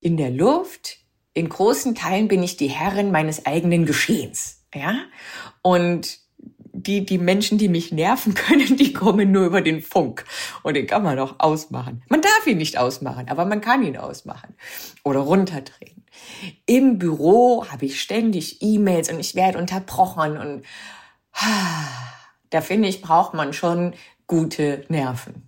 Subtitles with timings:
[0.00, 0.98] in der Luft.
[1.34, 4.64] In großen Teilen bin ich die Herrin meines eigenen Geschehens.
[4.74, 4.96] Ja?
[5.62, 6.18] Und
[6.72, 10.24] die, die Menschen, die mich nerven können, die kommen nur über den Funk.
[10.62, 12.02] Und den kann man auch ausmachen.
[12.08, 14.54] Man darf ihn nicht ausmachen, aber man kann ihn ausmachen.
[15.04, 16.04] Oder runterdrehen.
[16.66, 20.64] Im Büro habe ich ständig E-Mails und ich werde unterbrochen und
[22.50, 23.94] da finde ich, braucht man schon
[24.26, 25.47] gute Nerven.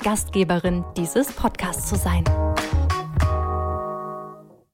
[0.03, 2.23] Gastgeberin dieses Podcasts zu sein.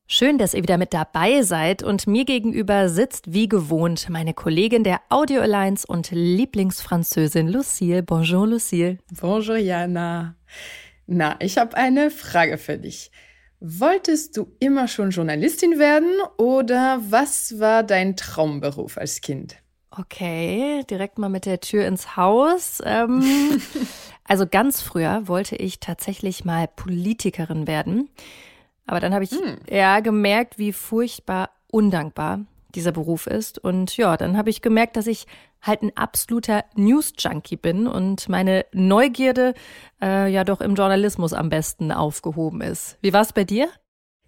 [0.08, 4.86] Schön, dass ihr wieder mit dabei seid und mir gegenüber sitzt wie gewohnt meine Kollegin
[4.86, 8.03] der Audio Alliance und Lieblingsfranzösin Lucille.
[8.03, 9.00] Bonjour Lucille.
[9.19, 10.36] Bonjour Jana.
[11.08, 13.12] Na, ich habe eine Frage für dich.
[13.59, 19.58] Wolltest du immer schon Journalistin werden oder was war dein Traumberuf als Kind?
[20.00, 22.81] Okay, direkt mal mit der Tür ins Haus.
[22.86, 23.23] Ähm,
[24.28, 28.09] Also ganz früher wollte ich tatsächlich mal Politikerin werden.
[28.86, 29.58] Aber dann habe ich hm.
[29.69, 32.42] ja gemerkt, wie furchtbar undankbar
[32.75, 33.58] dieser Beruf ist.
[33.59, 35.25] Und ja, dann habe ich gemerkt, dass ich
[35.61, 39.53] halt ein absoluter News-Junkie bin und meine Neugierde
[40.02, 42.97] äh, ja doch im Journalismus am besten aufgehoben ist.
[43.02, 43.69] Wie war es bei dir?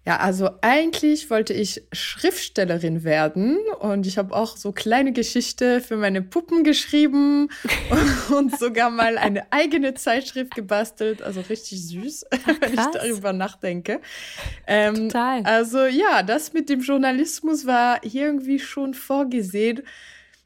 [0.06, 5.96] Ja, also eigentlich wollte ich Schriftstellerin werden und ich habe auch so kleine Geschichte für
[5.96, 7.50] meine Puppen geschrieben
[8.34, 11.20] und sogar mal eine eigene Zeitschrift gebastelt.
[11.20, 14.00] Also richtig süß, Ach, wenn ich darüber nachdenke.
[14.66, 15.42] Ähm, Total.
[15.42, 19.82] Also ja, das mit dem Journalismus war irgendwie schon vorgesehen.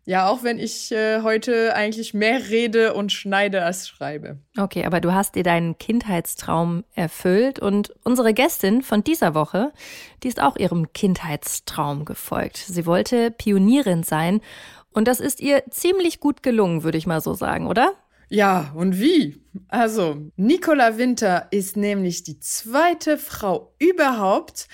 [0.07, 4.39] Ja, auch wenn ich äh, heute eigentlich mehr rede und schneide als schreibe.
[4.59, 9.73] Okay, aber du hast dir deinen Kindheitstraum erfüllt und unsere Gästin von dieser Woche,
[10.23, 12.59] die ist auch ihrem Kindheitstraum gefolgt.
[12.59, 14.43] Sie wollte Pionierin sein
[14.93, 17.95] und das ist ihr ziemlich gut gelungen, würde ich mal so sagen, oder?
[18.29, 19.43] Ja, und wie?
[19.69, 24.69] Also, Nicola Winter ist nämlich die zweite Frau überhaupt,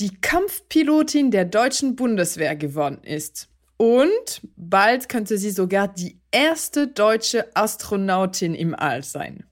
[0.00, 3.48] die Kampfpilotin der deutschen Bundeswehr geworden ist.
[3.76, 9.44] Und bald könnte sie sogar die erste deutsche Astronautin im All sein.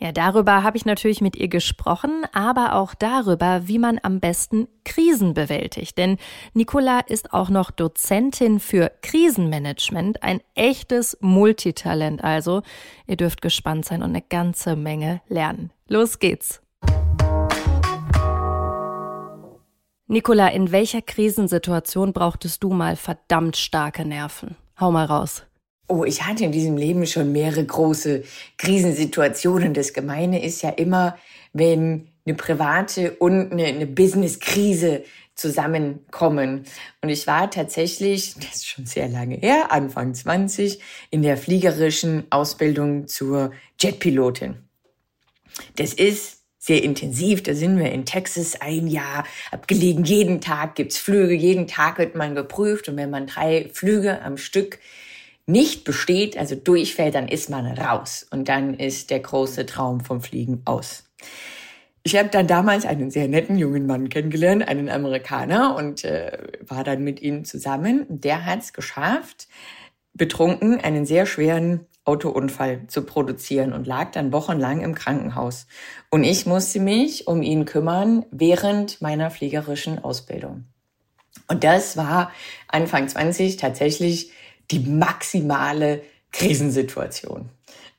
[0.00, 4.66] Ja, darüber habe ich natürlich mit ihr gesprochen, aber auch darüber, wie man am besten
[4.84, 5.96] Krisen bewältigt.
[5.96, 6.18] Denn
[6.52, 12.62] Nicola ist auch noch Dozentin für Krisenmanagement, ein echtes Multitalent also.
[13.06, 15.72] Ihr dürft gespannt sein und eine ganze Menge lernen.
[15.86, 16.63] Los geht's!
[20.14, 24.54] Nicola, in welcher Krisensituation brauchtest du mal verdammt starke Nerven?
[24.78, 25.42] Hau mal raus.
[25.88, 28.22] Oh, ich hatte in diesem Leben schon mehrere große
[28.56, 29.74] Krisensituationen.
[29.74, 31.18] Das Gemeine ist ja immer,
[31.52, 35.02] wenn eine private und eine, eine Business-Krise
[35.34, 36.62] zusammenkommen.
[37.02, 40.80] Und ich war tatsächlich, das ist schon sehr lange her, Anfang 20,
[41.10, 44.58] in der fliegerischen Ausbildung zur Jetpilotin.
[45.74, 46.33] Das ist
[46.64, 47.42] sehr intensiv.
[47.42, 50.04] Da sind wir in Texas ein Jahr abgelegen.
[50.04, 52.88] Jeden Tag gibt's Flüge, jeden Tag wird man geprüft.
[52.88, 54.78] Und wenn man drei Flüge am Stück
[55.44, 58.26] nicht besteht, also durchfällt, dann ist man raus.
[58.30, 61.04] Und dann ist der große Traum vom Fliegen aus.
[62.02, 66.82] Ich habe dann damals einen sehr netten jungen Mann kennengelernt, einen Amerikaner, und äh, war
[66.82, 68.06] dann mit ihm zusammen.
[68.08, 69.48] Der hat es geschafft,
[70.14, 75.66] betrunken einen sehr schweren Autounfall zu produzieren und lag dann wochenlang im Krankenhaus.
[76.10, 80.64] Und ich musste mich um ihn kümmern während meiner fliegerischen Ausbildung.
[81.48, 82.30] Und das war
[82.68, 84.32] Anfang 20 tatsächlich
[84.70, 87.50] die maximale Krisensituation.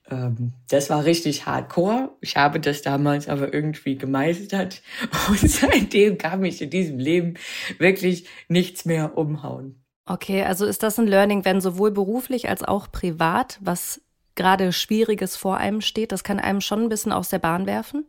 [0.10, 2.12] Ähm, das war richtig hardcore.
[2.22, 4.82] Ich habe das damals aber irgendwie gemeistert.
[5.30, 7.36] Und seitdem kam mich in diesem Leben
[7.78, 9.85] wirklich nichts mehr umhauen.
[10.08, 14.02] Okay, also ist das ein Learning, wenn sowohl beruflich als auch privat was
[14.36, 16.12] gerade Schwieriges vor einem steht?
[16.12, 18.06] Das kann einem schon ein bisschen aus der Bahn werfen.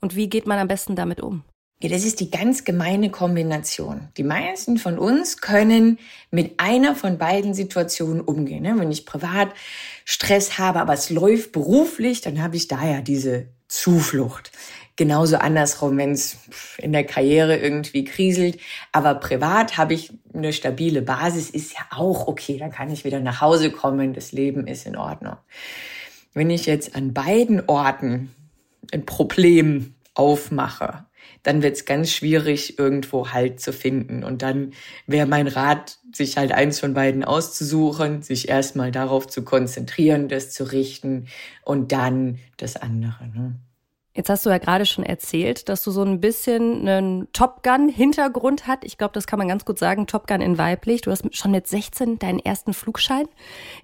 [0.00, 1.42] Und wie geht man am besten damit um?
[1.82, 4.08] Ja, das ist die ganz gemeine Kombination.
[4.18, 5.98] Die meisten von uns können
[6.30, 8.62] mit einer von beiden Situationen umgehen.
[8.62, 8.78] Ne?
[8.78, 9.48] Wenn ich privat
[10.04, 14.52] Stress habe, aber es läuft beruflich, dann habe ich da ja diese Zuflucht.
[15.00, 16.36] Genauso andersrum, wenn es
[16.76, 18.60] in der Karriere irgendwie kriselt.
[18.92, 22.58] Aber privat habe ich eine stabile Basis, ist ja auch okay.
[22.58, 24.12] Dann kann ich wieder nach Hause kommen.
[24.12, 25.38] Das Leben ist in Ordnung.
[26.34, 28.30] Wenn ich jetzt an beiden Orten
[28.92, 31.06] ein Problem aufmache,
[31.44, 34.22] dann wird es ganz schwierig, irgendwo Halt zu finden.
[34.22, 34.74] Und dann
[35.06, 40.50] wäre mein Rat, sich halt eins von beiden auszusuchen, sich erstmal darauf zu konzentrieren, das
[40.50, 41.28] zu richten
[41.64, 43.28] und dann das andere.
[43.28, 43.60] Ne?
[44.12, 48.66] Jetzt hast du ja gerade schon erzählt, dass du so ein bisschen einen Top Gun-Hintergrund
[48.66, 48.84] hat.
[48.84, 51.02] Ich glaube, das kann man ganz gut sagen, Top Gun in weiblich.
[51.02, 53.26] Du hast schon mit 16 deinen ersten Flugschein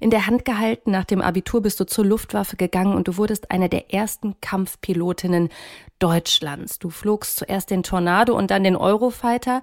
[0.00, 0.90] in der Hand gehalten.
[0.90, 5.48] Nach dem Abitur bist du zur Luftwaffe gegangen und du wurdest eine der ersten Kampfpilotinnen
[6.00, 6.80] Deutschlands.
[6.80, 9.62] Du flogst zuerst den Tornado und dann den Eurofighter.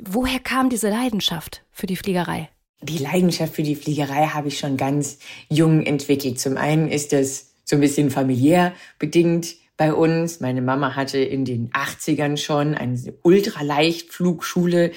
[0.00, 2.48] Woher kam diese Leidenschaft für die Fliegerei?
[2.82, 5.18] Die Leidenschaft für die Fliegerei habe ich schon ganz
[5.48, 6.38] jung entwickelt.
[6.38, 10.38] Zum einen ist das so ein bisschen familiär bedingt bei uns.
[10.38, 14.92] Meine Mama hatte in den 80ern schon eine Ultraleichtflugschule.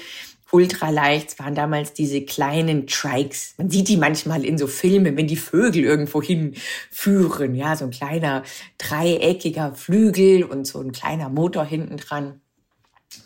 [0.52, 3.54] Ultraleicht waren damals diese kleinen Trikes.
[3.58, 7.56] Man sieht die manchmal in so Filmen, wenn die Vögel irgendwo hinführen.
[7.56, 8.44] Ja, so ein kleiner
[8.78, 12.40] dreieckiger Flügel und so ein kleiner Motor hinten dran.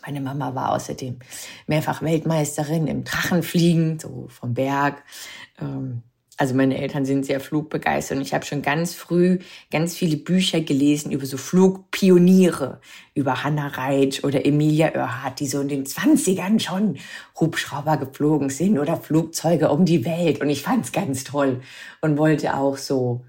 [0.03, 1.19] Meine Mama war außerdem
[1.67, 5.03] mehrfach Weltmeisterin im Drachenfliegen, so vom Berg.
[5.59, 6.01] Ähm,
[6.41, 9.37] also meine Eltern sind sehr flugbegeistert und ich habe schon ganz früh
[9.69, 12.81] ganz viele Bücher gelesen über so Flugpioniere,
[13.13, 16.97] über Hannah Reitsch oder Emilia Earhart, die so in den 20ern schon
[17.39, 20.41] Hubschrauber geflogen sind oder Flugzeuge um die Welt.
[20.41, 21.61] Und ich fand es ganz toll
[22.01, 23.23] und wollte auch so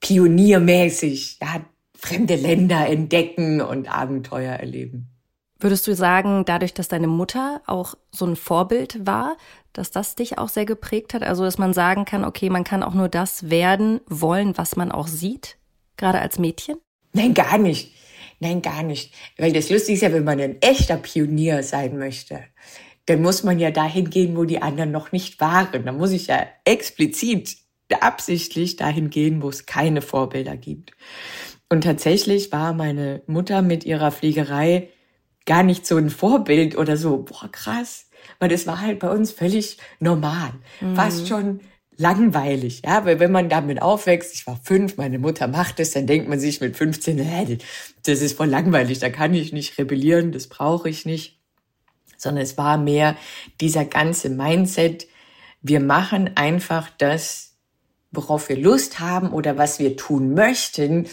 [0.00, 1.64] pioniermäßig ja,
[1.96, 5.17] fremde Länder entdecken und Abenteuer erleben.
[5.60, 9.36] Würdest du sagen, dadurch, dass deine Mutter auch so ein Vorbild war,
[9.72, 11.24] dass das dich auch sehr geprägt hat?
[11.24, 14.92] Also, dass man sagen kann, okay, man kann auch nur das werden wollen, was man
[14.92, 15.56] auch sieht,
[15.96, 16.76] gerade als Mädchen?
[17.12, 17.92] Nein, gar nicht.
[18.38, 19.12] Nein, gar nicht.
[19.36, 22.40] Weil das Lustige ist ja, wenn man ein echter Pionier sein möchte,
[23.06, 25.84] dann muss man ja dahin gehen, wo die anderen noch nicht waren.
[25.84, 27.56] Da muss ich ja explizit,
[28.00, 30.92] absichtlich dahin gehen, wo es keine Vorbilder gibt.
[31.68, 34.90] Und tatsächlich war meine Mutter mit ihrer Fliegerei
[35.48, 38.04] gar nicht so ein Vorbild oder so, boah, krass.
[38.38, 40.52] Weil das war halt bei uns völlig normal.
[40.80, 40.94] Mhm.
[40.94, 41.60] Fast schon
[41.96, 46.06] langweilig, ja, weil wenn man damit aufwächst, ich war fünf, meine Mutter macht es, dann
[46.06, 47.58] denkt man sich mit 15, hä,
[48.04, 51.40] das ist voll langweilig, da kann ich nicht rebellieren, das brauche ich nicht,
[52.16, 53.16] sondern es war mehr
[53.60, 55.08] dieser ganze Mindset,
[55.60, 57.56] wir machen einfach das,
[58.12, 61.08] worauf wir Lust haben oder was wir tun möchten,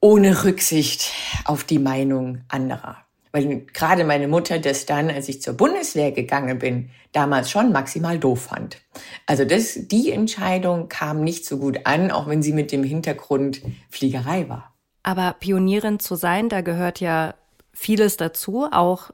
[0.00, 1.12] ohne Rücksicht
[1.44, 6.58] auf die Meinung anderer weil gerade meine Mutter das dann, als ich zur Bundeswehr gegangen
[6.58, 8.78] bin, damals schon maximal doof fand.
[9.26, 13.62] Also das, die Entscheidung kam nicht so gut an, auch wenn sie mit dem Hintergrund
[13.90, 14.74] Fliegerei war.
[15.02, 17.34] Aber Pionierin zu sein, da gehört ja
[17.72, 19.10] vieles dazu, auch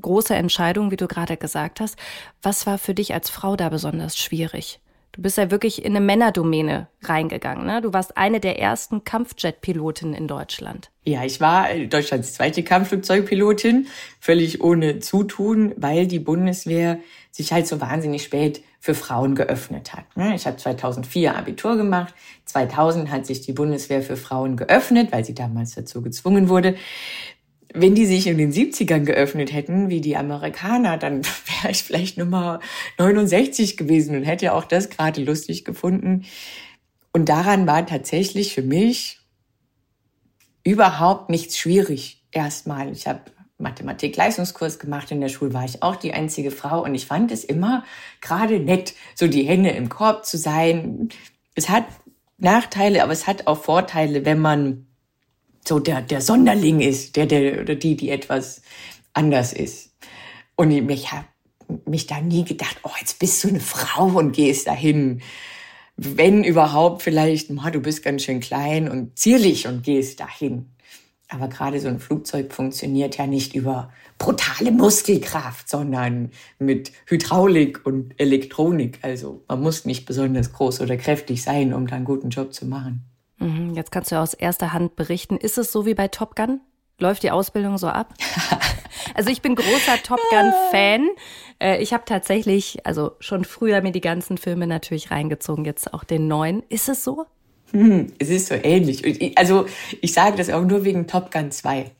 [0.00, 1.96] große Entscheidungen, wie du gerade gesagt hast.
[2.42, 4.80] Was war für dich als Frau da besonders schwierig?
[5.16, 7.66] Du bist ja wirklich in eine Männerdomäne reingegangen.
[7.66, 7.80] Ne?
[7.80, 10.90] Du warst eine der ersten Kampfjet-Pilotinnen in Deutschland.
[11.04, 13.86] Ja, ich war Deutschlands zweite Kampfflugzeugpilotin,
[14.20, 16.98] völlig ohne Zutun, weil die Bundeswehr
[17.30, 20.04] sich halt so wahnsinnig spät für Frauen geöffnet hat.
[20.16, 20.34] Ne?
[20.34, 22.14] Ich habe 2004 Abitur gemacht.
[22.44, 26.76] 2000 hat sich die Bundeswehr für Frauen geöffnet, weil sie damals dazu gezwungen wurde
[27.78, 31.22] wenn die sich in den 70ern geöffnet hätten, wie die Amerikaner, dann
[31.62, 32.60] wäre ich vielleicht Nummer
[32.98, 36.24] 69 gewesen und hätte auch das gerade lustig gefunden.
[37.12, 39.20] Und daran war tatsächlich für mich
[40.64, 42.24] überhaupt nichts schwierig.
[42.32, 43.20] Erstmal, ich habe
[43.58, 45.10] Mathematik-Leistungskurs gemacht.
[45.10, 47.84] In der Schule war ich auch die einzige Frau und ich fand es immer
[48.20, 51.08] gerade nett, so die Hände im Korb zu sein.
[51.54, 51.84] Es hat
[52.38, 54.85] Nachteile, aber es hat auch Vorteile, wenn man
[55.68, 58.62] so der, der Sonderling ist, der, der oder die, die etwas
[59.12, 59.94] anders ist.
[60.54, 61.26] Und ich habe
[61.84, 65.20] mich da nie gedacht, oh, jetzt bist du eine Frau und gehst dahin.
[65.96, 70.66] Wenn überhaupt vielleicht, oh, du bist ganz schön klein und zierlich und gehst dahin.
[71.28, 78.14] Aber gerade so ein Flugzeug funktioniert ja nicht über brutale Muskelkraft, sondern mit Hydraulik und
[78.18, 79.00] Elektronik.
[79.02, 82.66] Also man muss nicht besonders groß oder kräftig sein, um da einen guten Job zu
[82.66, 83.04] machen.
[83.38, 85.36] Mhm, jetzt kannst du aus erster Hand berichten.
[85.36, 86.60] Ist es so wie bei Top Gun?
[86.98, 88.14] Läuft die Ausbildung so ab?
[89.14, 91.08] also ich bin großer Top Gun-Fan.
[91.60, 96.04] Äh, ich habe tatsächlich, also schon früher mir die ganzen Filme natürlich reingezogen, jetzt auch
[96.04, 96.62] den neuen.
[96.70, 97.26] Ist es so?
[97.72, 99.36] Hm, es ist so ähnlich.
[99.36, 99.66] Also
[100.00, 101.90] ich sage das auch nur wegen Top Gun 2.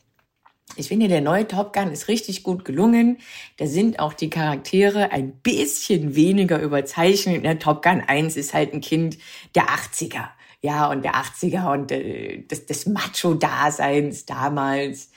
[0.75, 3.17] Ich finde, der neue Top Gun ist richtig gut gelungen.
[3.57, 7.43] Da sind auch die Charaktere ein bisschen weniger überzeichnet.
[7.43, 9.17] Der Top Gun 1 ist halt ein Kind
[9.55, 10.29] der 80er
[10.61, 15.11] ja, und der 80er und äh, des, des Macho-Daseins damals.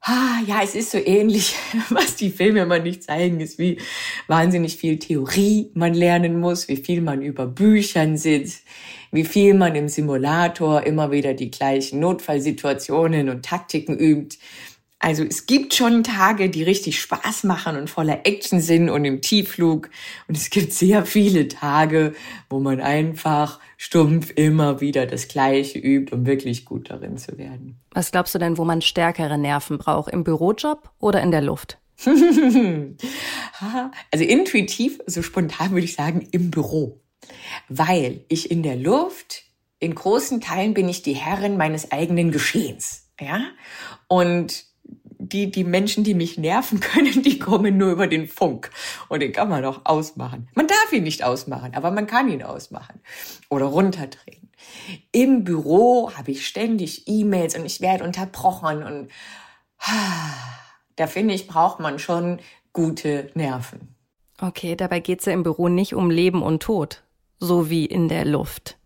[0.00, 1.56] Ah, ja, es ist so ähnlich,
[1.88, 3.78] was die Filme immer nicht zeigen, ist wie
[4.26, 8.64] wahnsinnig viel Theorie man lernen muss, wie viel man über Büchern sitzt,
[9.12, 14.36] wie viel man im Simulator immer wieder die gleichen Notfallsituationen und Taktiken übt.
[14.98, 19.20] Also es gibt schon Tage, die richtig Spaß machen und voller Action sind und im
[19.20, 19.90] Tiefflug.
[20.28, 22.14] Und es gibt sehr viele Tage,
[22.48, 27.78] wo man einfach stumpf immer wieder das Gleiche übt, um wirklich gut darin zu werden.
[27.92, 30.10] Was glaubst du denn, wo man stärkere Nerven braucht?
[30.10, 31.78] Im Bürojob oder in der Luft?
[34.10, 37.00] also intuitiv, so spontan würde ich sagen, im Büro.
[37.68, 39.44] Weil ich in der Luft,
[39.78, 43.10] in großen Teilen bin ich die Herrin meines eigenen Geschehens.
[43.20, 43.42] Ja?
[44.08, 44.64] Und
[45.28, 48.70] die, die Menschen, die mich nerven können, die kommen nur über den Funk.
[49.08, 50.48] Und den kann man auch ausmachen.
[50.54, 53.00] Man darf ihn nicht ausmachen, aber man kann ihn ausmachen
[53.48, 54.50] oder runterdrehen.
[55.12, 59.08] Im Büro habe ich ständig E-Mails und ich werde unterbrochen und
[60.96, 62.40] da finde ich, braucht man schon
[62.72, 63.94] gute Nerven.
[64.40, 67.02] Okay, dabei geht es ja im Büro nicht um Leben und Tod,
[67.38, 68.78] so wie in der Luft.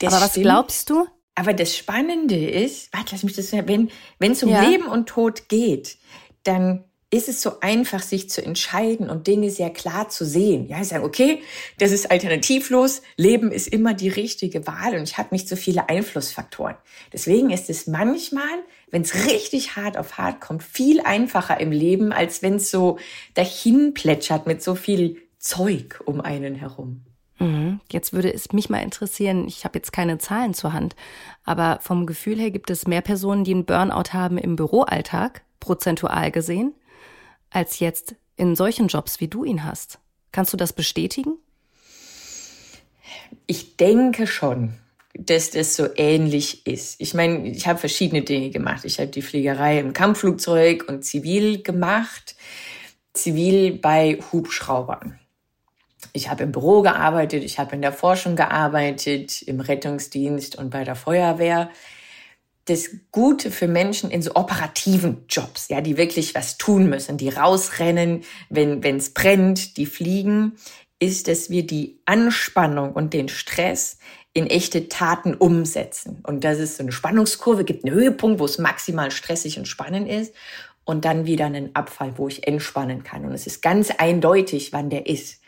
[0.00, 0.44] Das aber was stimmt.
[0.44, 1.06] glaubst du?
[1.38, 4.68] Aber das Spannende ist, warte, lass mich das, wenn, wenn es um ja.
[4.68, 5.96] Leben und Tod geht,
[6.42, 10.66] dann ist es so einfach, sich zu entscheiden und Dinge sehr klar zu sehen.
[10.66, 11.40] Ja, sagen, okay,
[11.78, 13.02] das ist alternativlos.
[13.16, 16.74] Leben ist immer die richtige Wahl und ich habe nicht so viele Einflussfaktoren.
[17.12, 18.42] Deswegen ist es manchmal,
[18.90, 22.98] wenn es richtig hart auf hart kommt, viel einfacher im Leben, als wenn es so
[23.34, 27.04] dahin plätschert mit so viel Zeug um einen herum.
[27.38, 27.80] Mhm.
[27.90, 30.96] Jetzt würde es mich mal interessieren, ich habe jetzt keine Zahlen zur Hand,
[31.44, 36.30] aber vom Gefühl her gibt es mehr Personen, die einen Burnout haben im Büroalltag, prozentual
[36.30, 36.74] gesehen,
[37.50, 39.98] als jetzt in solchen Jobs, wie du ihn hast.
[40.32, 41.34] Kannst du das bestätigen?
[43.46, 44.74] Ich denke schon,
[45.14, 47.00] dass das so ähnlich ist.
[47.00, 48.84] Ich meine, ich habe verschiedene Dinge gemacht.
[48.84, 52.36] Ich habe die Fliegerei im Kampfflugzeug und zivil gemacht,
[53.14, 55.18] zivil bei Hubschraubern.
[56.12, 60.84] Ich habe im Büro gearbeitet, ich habe in der Forschung gearbeitet, im Rettungsdienst und bei
[60.84, 61.70] der Feuerwehr.
[62.64, 67.30] Das Gute für Menschen in so operativen Jobs, ja, die wirklich was tun müssen, die
[67.30, 70.58] rausrennen, wenn es brennt, die fliegen,
[71.00, 73.98] ist, dass wir die Anspannung und den Stress
[74.34, 76.22] in echte Taten umsetzen.
[76.26, 80.08] Und dass es so eine Spannungskurve gibt, einen Höhepunkt, wo es maximal stressig und spannend
[80.08, 80.34] ist
[80.84, 83.24] und dann wieder einen Abfall, wo ich entspannen kann.
[83.24, 85.40] Und es ist ganz eindeutig, wann der ist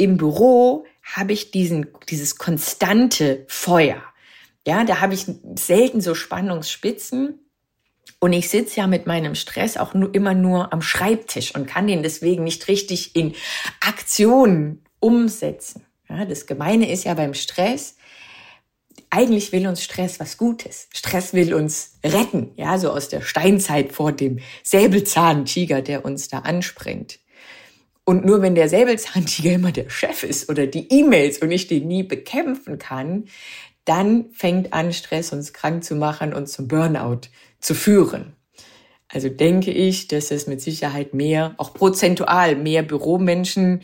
[0.00, 4.02] im Büro habe ich diesen, dieses konstante Feuer.
[4.66, 5.26] Ja, da habe ich
[5.56, 7.38] selten so Spannungsspitzen.
[8.18, 11.86] Und ich sitze ja mit meinem Stress auch nur, immer nur am Schreibtisch und kann
[11.86, 13.34] den deswegen nicht richtig in
[13.80, 15.86] Aktionen umsetzen.
[16.08, 17.96] Ja, das Gemeine ist ja beim Stress,
[19.10, 20.88] eigentlich will uns Stress was Gutes.
[20.94, 26.40] Stress will uns retten, ja, so aus der Steinzeit vor dem Säbelzahntiger, der uns da
[26.40, 27.19] anspringt.
[28.10, 31.86] Und nur wenn der Säbelzahntiger immer der Chef ist oder die E-Mails und ich den
[31.86, 33.26] nie bekämpfen kann,
[33.84, 37.28] dann fängt an, Stress uns krank zu machen und zum Burnout
[37.60, 38.34] zu führen.
[39.06, 43.82] Also denke ich, dass es mit Sicherheit mehr, auch prozentual mehr Büromenschen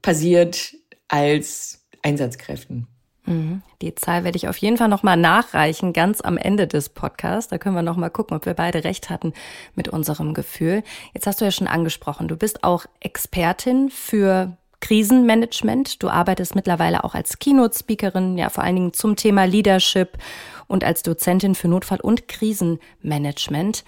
[0.00, 0.76] passiert
[1.08, 2.86] als Einsatzkräften.
[3.26, 3.62] Mhm.
[3.82, 7.50] Die Zahl werde ich auf jeden Fall nochmal nachreichen, ganz am Ende des Podcasts.
[7.50, 9.32] Da können wir nochmal gucken, ob wir beide recht hatten
[9.74, 10.82] mit unserem Gefühl.
[11.12, 16.02] Jetzt hast du ja schon angesprochen, du bist auch Expertin für Krisenmanagement.
[16.02, 20.18] Du arbeitest mittlerweile auch als Keynote-Speakerin, ja vor allen Dingen zum Thema Leadership
[20.66, 23.84] und als Dozentin für Notfall- und Krisenmanagement.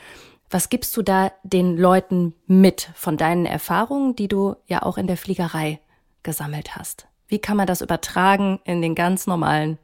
[0.50, 5.06] Was gibst du da den Leuten mit von deinen Erfahrungen, die du ja auch in
[5.06, 5.78] der Fliegerei
[6.22, 7.07] gesammelt hast?
[7.28, 9.78] Wie kann man das übertragen in den ganz normalen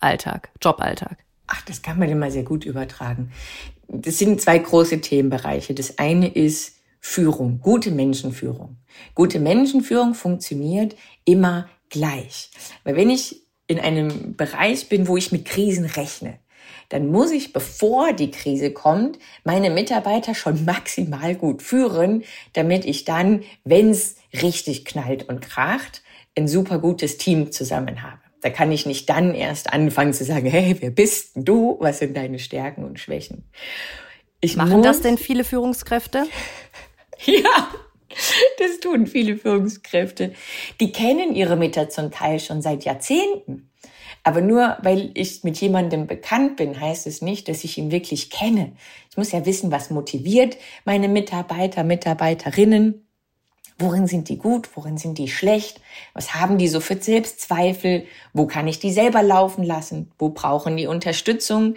[0.00, 1.18] Alltag, Joballtag?
[1.46, 3.30] Ach, das kann man immer sehr gut übertragen.
[3.86, 5.74] Das sind zwei große Themenbereiche.
[5.74, 8.78] Das eine ist Führung, gute Menschenführung.
[9.14, 12.50] Gute Menschenführung funktioniert immer gleich.
[12.82, 16.38] Weil wenn ich in einem Bereich bin, wo ich mit Krisen rechne,
[16.88, 22.24] dann muss ich, bevor die Krise kommt, meine Mitarbeiter schon maximal gut führen,
[22.54, 26.02] damit ich dann, wenn es richtig knallt und kracht,
[26.36, 28.20] ein super gutes Team zusammen habe.
[28.42, 31.76] Da kann ich nicht dann erst anfangen zu sagen, hey, wer bist du?
[31.80, 33.50] Was sind deine Stärken und Schwächen?
[34.40, 36.26] Ich Machen das denn viele Führungskräfte?
[37.24, 37.68] ja,
[38.58, 40.32] das tun viele Führungskräfte.
[40.80, 43.70] Die kennen ihre Mitarbeiter zum Teil schon seit Jahrzehnten.
[44.22, 48.28] Aber nur weil ich mit jemandem bekannt bin, heißt es nicht, dass ich ihn wirklich
[48.28, 48.72] kenne.
[49.08, 53.05] Ich muss ja wissen, was motiviert meine Mitarbeiter, Mitarbeiterinnen.
[53.78, 54.70] Worin sind die gut?
[54.74, 55.80] Worin sind die schlecht?
[56.14, 58.06] Was haben die so für Selbstzweifel?
[58.32, 60.10] Wo kann ich die selber laufen lassen?
[60.18, 61.74] Wo brauchen die Unterstützung?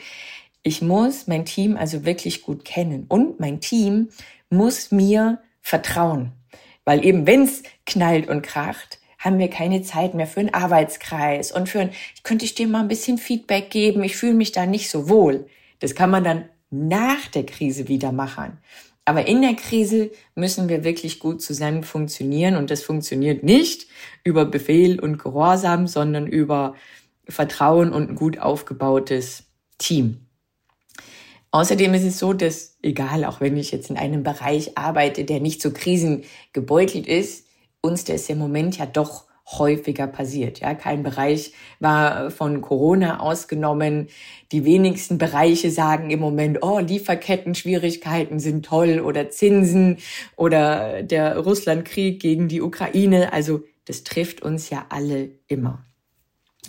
[0.63, 4.09] Ich muss mein Team also wirklich gut kennen und mein Team
[4.49, 6.31] muss mir vertrauen.
[6.85, 11.51] Weil eben wenn es knallt und kracht, haben wir keine Zeit mehr für einen Arbeitskreis
[11.51, 11.91] und für ein,
[12.23, 15.47] könnte ich dir mal ein bisschen Feedback geben, ich fühle mich da nicht so wohl.
[15.79, 18.57] Das kann man dann nach der Krise wieder machen.
[19.09, 23.87] Aber in der Krise müssen wir wirklich gut zusammen funktionieren und das funktioniert nicht
[24.23, 26.75] über Befehl und Gehorsam, sondern über
[27.27, 29.45] Vertrauen und ein gut aufgebautes
[29.79, 30.27] Team.
[31.49, 35.39] Außerdem ist es so, dass egal, auch wenn ich jetzt in einem Bereich arbeite, der
[35.39, 37.47] nicht so krisengebeutelt ist,
[37.81, 39.25] uns das im Moment ja doch
[39.57, 40.59] häufiger passiert.
[40.59, 44.07] Ja, kein Bereich war von Corona ausgenommen.
[44.51, 49.97] Die wenigsten Bereiche sagen im Moment, oh, Lieferketten-Schwierigkeiten sind toll oder Zinsen
[50.35, 53.33] oder der Russlandkrieg gegen die Ukraine.
[53.33, 55.83] Also das trifft uns ja alle immer.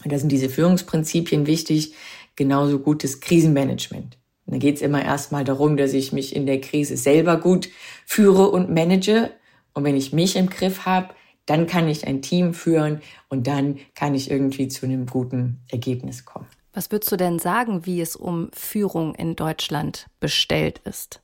[0.03, 1.95] Und da sind diese Führungsprinzipien wichtig,
[2.37, 4.17] genauso gutes Krisenmanagement.
[4.47, 7.69] Da geht es immer erstmal darum, dass ich mich in der Krise selber gut
[8.07, 9.31] führe und manage.
[9.75, 11.15] Und wenn ich mich im Griff habe,
[11.51, 16.25] dann kann ich ein Team führen und dann kann ich irgendwie zu einem guten Ergebnis
[16.25, 16.47] kommen.
[16.73, 21.21] Was würdest du denn sagen, wie es um Führung in Deutschland bestellt ist?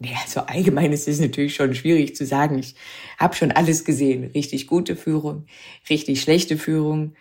[0.00, 2.58] Ja, so allgemein ist es natürlich schon schwierig zu sagen.
[2.58, 2.74] Ich
[3.18, 4.30] habe schon alles gesehen.
[4.34, 5.44] Richtig gute Führung,
[5.90, 7.12] richtig schlechte Führung.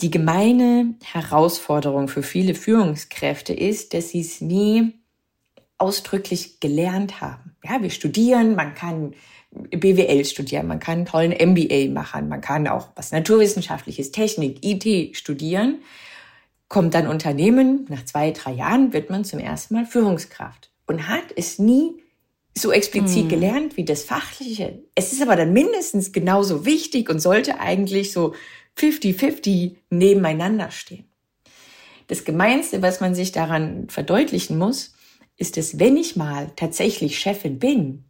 [0.00, 4.94] Die gemeine Herausforderung für viele Führungskräfte ist, dass sie es nie
[5.78, 7.56] ausdrücklich gelernt haben.
[7.62, 9.14] Ja, wir studieren, man kann
[9.50, 15.16] BWL studieren, man kann einen tollen MBA machen, man kann auch was Naturwissenschaftliches, Technik, IT
[15.16, 15.80] studieren.
[16.68, 21.24] Kommt dann Unternehmen, nach zwei, drei Jahren wird man zum ersten Mal Führungskraft und hat
[21.34, 22.02] es nie
[22.56, 23.28] so explizit hm.
[23.28, 24.82] gelernt wie das Fachliche.
[24.94, 28.34] Es ist aber dann mindestens genauso wichtig und sollte eigentlich so
[28.76, 31.04] 50-50 nebeneinander stehen.
[32.08, 34.94] Das Gemeinste, was man sich daran verdeutlichen muss,
[35.36, 38.04] ist, dass wenn ich mal tatsächlich Chefin bin,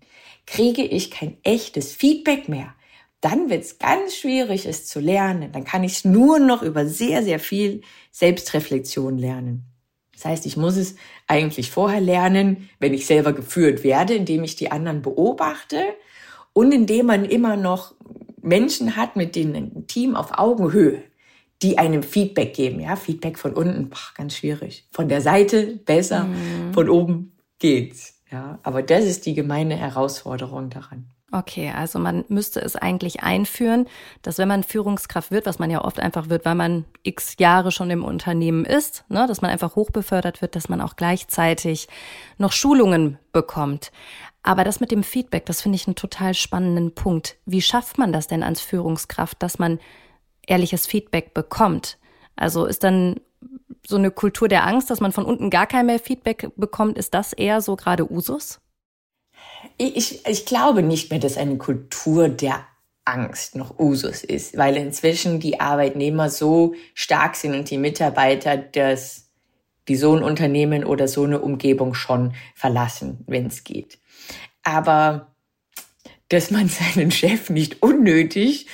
[0.51, 2.75] kriege ich kein echtes Feedback mehr.
[3.21, 5.53] Dann wird es ganz schwierig, es zu lernen.
[5.53, 9.65] Dann kann ich es nur noch über sehr, sehr viel Selbstreflexion lernen.
[10.13, 14.57] Das heißt, ich muss es eigentlich vorher lernen, wenn ich selber geführt werde, indem ich
[14.57, 15.83] die anderen beobachte
[16.53, 17.95] und indem man immer noch
[18.41, 21.03] Menschen hat, mit denen ein Team auf Augenhöhe,
[21.63, 22.81] die einem Feedback geben.
[22.81, 24.89] Ja, Feedback von unten, boah, ganz schwierig.
[24.93, 26.73] Von der Seite besser, mhm.
[26.73, 28.18] von oben geht's.
[28.31, 31.11] Ja, aber das ist die gemeine Herausforderung daran.
[31.31, 33.87] Okay, also man müsste es eigentlich einführen,
[34.23, 37.71] dass wenn man Führungskraft wird, was man ja oft einfach wird, weil man x Jahre
[37.71, 41.89] schon im Unternehmen ist, ne, dass man einfach hochbefördert wird, dass man auch gleichzeitig
[42.39, 43.93] noch Schulungen bekommt.
[44.43, 47.37] Aber das mit dem Feedback, das finde ich einen total spannenden Punkt.
[47.45, 49.79] Wie schafft man das denn als Führungskraft, dass man
[50.47, 51.99] ehrliches Feedback bekommt?
[52.37, 53.21] Also ist dann
[53.87, 57.15] so eine Kultur der Angst, dass man von unten gar kein mehr Feedback bekommt, ist
[57.15, 58.61] das eher so gerade Usus?
[59.77, 62.67] Ich, ich glaube nicht mehr, dass eine Kultur der
[63.05, 69.31] Angst noch Usus ist, weil inzwischen die Arbeitnehmer so stark sind und die Mitarbeiter, dass
[69.89, 73.99] die so ein Unternehmen oder so eine Umgebung schon verlassen, wenn es geht.
[74.63, 75.35] Aber
[76.29, 78.67] dass man seinen Chef nicht unnötig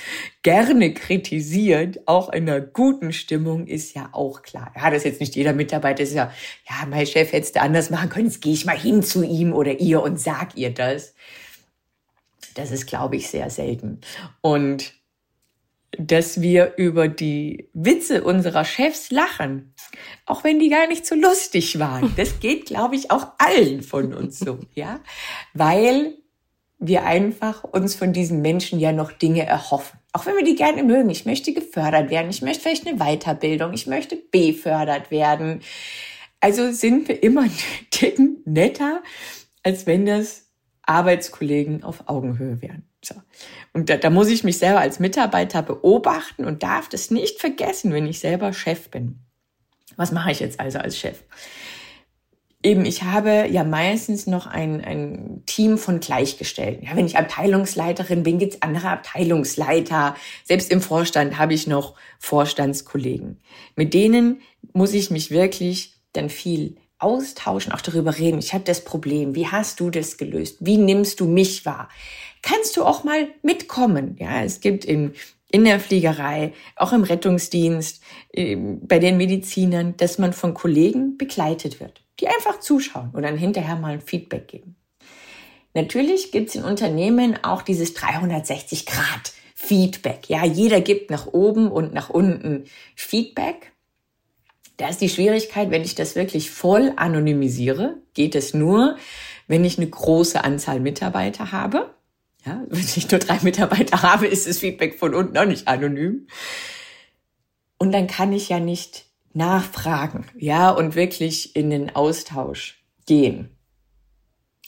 [0.43, 4.71] gerne kritisiert, auch in einer guten Stimmung, ist ja auch klar.
[4.75, 6.31] Ja, das ist jetzt nicht jeder Mitarbeiter ist ja,
[6.69, 9.53] ja, mein Chef hätte es anders machen können, jetzt gehe ich mal hin zu ihm
[9.53, 11.15] oder ihr und sag ihr das.
[12.53, 13.99] Das ist, glaube ich, sehr selten.
[14.41, 14.93] Und
[15.97, 19.73] dass wir über die Witze unserer Chefs lachen,
[20.25, 22.13] auch wenn die gar nicht so lustig waren.
[22.17, 24.99] Das geht, glaube ich, auch allen von uns so, ja,
[25.53, 26.17] weil
[26.79, 29.99] wir einfach uns von diesen Menschen ja noch Dinge erhoffen.
[30.13, 31.09] Auch wenn wir die gerne mögen.
[31.09, 32.29] Ich möchte gefördert werden.
[32.29, 33.73] Ich möchte vielleicht eine Weiterbildung.
[33.73, 35.61] Ich möchte befördert werden.
[36.39, 37.45] Also sind wir immer
[37.91, 39.01] Ticken netter,
[39.63, 40.51] als wenn das
[40.83, 42.87] Arbeitskollegen auf Augenhöhe wären.
[43.03, 43.15] So.
[43.73, 47.93] Und da, da muss ich mich selber als Mitarbeiter beobachten und darf das nicht vergessen,
[47.93, 49.19] wenn ich selber Chef bin.
[49.95, 51.23] Was mache ich jetzt also als Chef?
[52.65, 56.85] Eben, ich habe ja meistens noch ein, ein Team von Gleichgestellten.
[56.85, 60.15] Ja, wenn ich Abteilungsleiterin bin, gibt's andere Abteilungsleiter.
[60.43, 63.39] Selbst im Vorstand habe ich noch Vorstandskollegen.
[63.75, 64.41] Mit denen
[64.73, 68.39] muss ich mich wirklich dann viel austauschen, auch darüber reden.
[68.39, 69.35] Ich habe das Problem.
[69.35, 70.57] Wie hast du das gelöst?
[70.59, 71.87] Wie nimmst du mich wahr?
[72.41, 74.15] Kannst du auch mal mitkommen?
[74.19, 75.13] Ja, es gibt in
[75.51, 78.03] in der Fliegerei, auch im Rettungsdienst,
[78.33, 83.37] ähm, bei den Medizinern, dass man von Kollegen begleitet wird die einfach zuschauen und dann
[83.37, 84.75] hinterher mal ein Feedback geben.
[85.73, 90.29] Natürlich gibt es in Unternehmen auch dieses 360 Grad Feedback.
[90.29, 93.73] Ja, jeder gibt nach oben und nach unten Feedback.
[94.77, 98.97] Da ist die Schwierigkeit, wenn ich das wirklich voll anonymisiere, geht es nur,
[99.47, 101.94] wenn ich eine große Anzahl Mitarbeiter habe.
[102.45, 106.27] Ja, wenn ich nur drei Mitarbeiter habe, ist das Feedback von unten auch nicht anonym.
[107.77, 113.49] Und dann kann ich ja nicht nachfragen, ja, und wirklich in den Austausch gehen.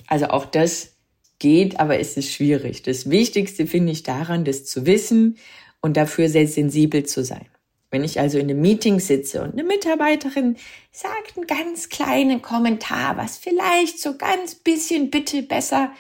[0.07, 0.97] Also auch das
[1.39, 2.83] geht, aber es ist schwierig.
[2.83, 5.37] Das Wichtigste finde ich daran, das zu wissen
[5.81, 7.45] und dafür sehr sensibel zu sein.
[7.89, 10.57] Wenn ich also in einem Meeting sitze und eine Mitarbeiterin
[10.91, 15.91] sagt einen ganz kleinen Kommentar, was vielleicht so ganz bisschen bitte besser,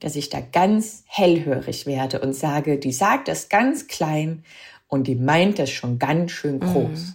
[0.00, 4.44] dass ich da ganz hellhörig werde und sage, die sagt das ganz klein
[4.88, 7.00] und die meint das schon ganz schön groß.
[7.00, 7.14] Mhm.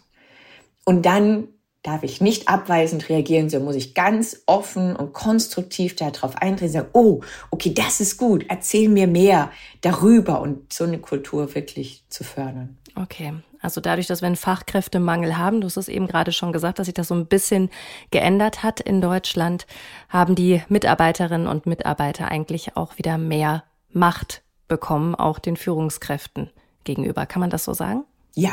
[0.86, 1.48] Und dann
[1.86, 6.90] darf ich nicht abweisend reagieren, so muss ich ganz offen und konstruktiv darauf eintreten, sagen,
[6.94, 7.22] oh,
[7.52, 12.78] okay, das ist gut, erzähl mir mehr darüber und so eine Kultur wirklich zu fördern.
[12.96, 13.34] Okay,
[13.66, 16.86] also dadurch, dass wir einen Fachkräftemangel haben, du hast es eben gerade schon gesagt, dass
[16.86, 17.70] sich das so ein bisschen
[18.12, 19.66] geändert hat in Deutschland,
[20.08, 26.52] haben die Mitarbeiterinnen und Mitarbeiter eigentlich auch wieder mehr Macht bekommen, auch den Führungskräften
[26.84, 27.26] gegenüber.
[27.26, 28.06] Kann man das so sagen?
[28.36, 28.52] Ja,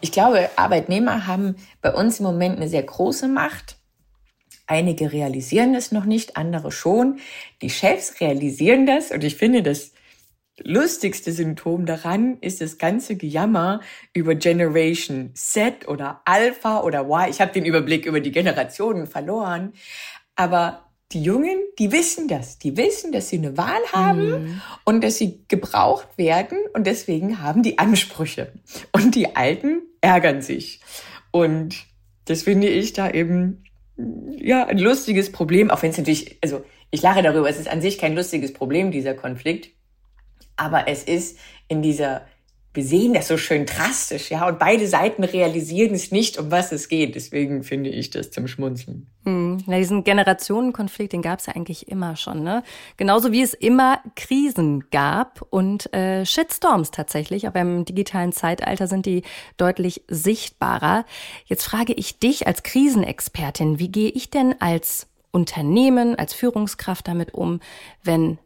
[0.00, 3.76] ich glaube, Arbeitnehmer haben bei uns im Moment eine sehr große Macht.
[4.66, 7.20] Einige realisieren das noch nicht, andere schon.
[7.62, 9.92] Die Chefs realisieren das und ich finde, das
[10.64, 13.80] lustigste Symptom daran ist das ganze Gejammer
[14.12, 17.30] über Generation Z oder Alpha oder Y.
[17.30, 19.72] Ich habe den Überblick über die Generationen verloren.
[20.36, 22.58] Aber die Jungen, die wissen das.
[22.58, 24.60] Die wissen, dass sie eine Wahl haben mhm.
[24.84, 28.52] und dass sie gebraucht werden und deswegen haben die Ansprüche.
[28.92, 30.80] Und die Alten ärgern sich.
[31.30, 31.86] Und
[32.26, 33.64] das finde ich da eben,
[34.36, 37.80] ja, ein lustiges Problem, auch wenn es natürlich, also ich lache darüber, es ist an
[37.80, 39.70] sich kein lustiges Problem, dieser Konflikt.
[40.58, 42.22] Aber es ist in dieser
[42.78, 46.70] wir sehen das so schön drastisch, ja, und beide Seiten realisieren es nicht, um was
[46.70, 47.16] es geht.
[47.16, 49.08] Deswegen finde ich das zum Schmunzeln.
[49.24, 49.64] Hm.
[49.66, 52.62] Na, diesen Generationenkonflikt, den gab es ja eigentlich immer schon, ne?
[52.96, 59.06] Genauso wie es immer Krisen gab und äh, Shitstorms tatsächlich, aber im digitalen Zeitalter sind
[59.06, 59.22] die
[59.56, 61.04] deutlich sichtbarer.
[61.46, 67.34] Jetzt frage ich dich als Krisenexpertin, wie gehe ich denn als Unternehmen, als Führungskraft damit
[67.34, 67.60] um,
[68.04, 68.38] wenn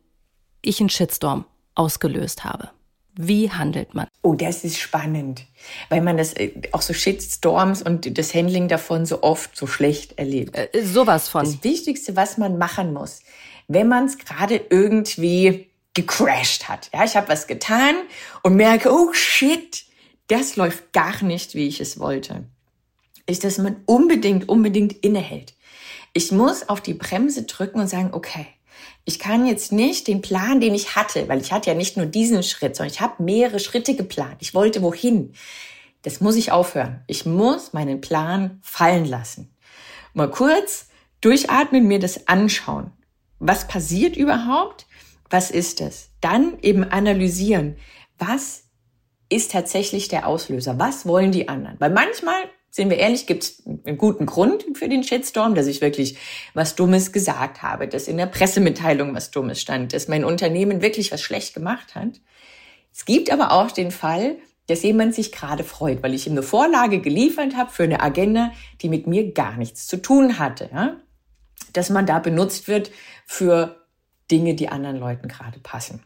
[0.63, 1.45] ich einen Shitstorm
[1.75, 2.71] ausgelöst habe?
[3.15, 4.09] Wie handelt man?
[4.23, 5.45] Oh, das ist spannend,
[5.91, 10.19] weil man das äh, auch so Shitstorms und das Handling davon so oft so schlecht
[10.19, 10.57] erlebt.
[10.57, 11.45] Äh, äh sowas von.
[11.45, 13.21] Das Wichtigste, was man machen muss,
[13.69, 16.89] wenn man es gerade irgendwie gecrashed hat.
[16.95, 17.95] Ja, ich habe was getan
[18.43, 19.85] und merke, oh shit,
[20.29, 22.45] das läuft gar nicht, wie ich es wollte.
[23.27, 25.55] Ist, dass man unbedingt, unbedingt innehält.
[26.15, 28.47] Ich muss auf die Bremse drücken und sagen, okay,
[29.05, 32.07] ich kann jetzt nicht den Plan, den ich hatte, weil ich hatte ja nicht nur
[32.07, 34.37] diesen Schritt, sondern ich habe mehrere Schritte geplant.
[34.41, 35.35] Ich wollte wohin.
[36.03, 37.03] Das muss ich aufhören.
[37.07, 39.55] Ich muss meinen Plan fallen lassen.
[40.15, 40.89] Mal kurz
[41.21, 42.93] durchatmen, mir das anschauen.
[43.39, 44.87] Was passiert überhaupt?
[45.31, 46.11] Was ist es?
[46.21, 47.77] Dann eben analysieren.
[48.19, 48.65] Was
[49.29, 50.79] ist tatsächlich der Auslöser?
[50.79, 51.81] Was wollen die anderen?
[51.81, 52.35] Weil manchmal
[52.73, 56.17] sind wir ehrlich, gibt es einen guten Grund für den Shitstorm, dass ich wirklich
[56.55, 61.13] was Dummes gesagt habe, dass in der Pressemitteilung was Dummes stand, dass mein Unternehmen wirklich
[61.13, 62.23] was schlecht gemacht hat.
[62.91, 64.37] Es gibt aber auch den Fall,
[64.69, 68.53] dass jemand sich gerade freut, weil ich ihm eine Vorlage geliefert habe für eine Agenda,
[68.81, 70.71] die mit mir gar nichts zu tun hatte.
[70.73, 70.97] Ja?
[71.75, 72.91] Dass man da benutzt wird
[73.27, 73.85] für
[74.31, 76.03] Dinge, die anderen Leuten gerade passen.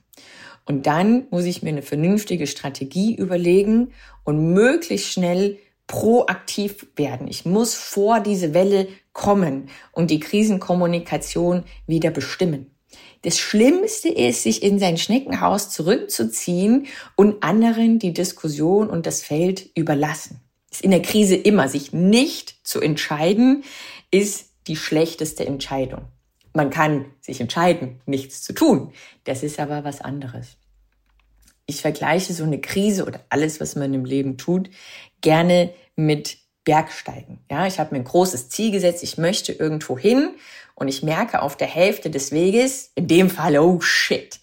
[0.64, 3.92] Und dann muss ich mir eine vernünftige Strategie überlegen
[4.24, 7.28] und möglichst schnell proaktiv werden.
[7.28, 12.70] Ich muss vor diese Welle kommen und die Krisenkommunikation wieder bestimmen.
[13.22, 19.70] Das Schlimmste ist, sich in sein Schneckenhaus zurückzuziehen und anderen die Diskussion und das Feld
[19.74, 20.40] überlassen.
[20.70, 23.64] Ist in der Krise immer, sich nicht zu entscheiden,
[24.10, 26.02] ist die schlechteste Entscheidung.
[26.52, 28.92] Man kann sich entscheiden, nichts zu tun.
[29.24, 30.56] Das ist aber was anderes.
[31.66, 34.70] Ich vergleiche so eine Krise oder alles, was man im Leben tut,
[35.26, 37.40] gerne mit Bergsteigen.
[37.50, 40.36] Ja, ich habe mir ein großes Ziel gesetzt, ich möchte irgendwo hin
[40.76, 44.38] und ich merke auf der Hälfte des Weges, in dem Fall, oh shit,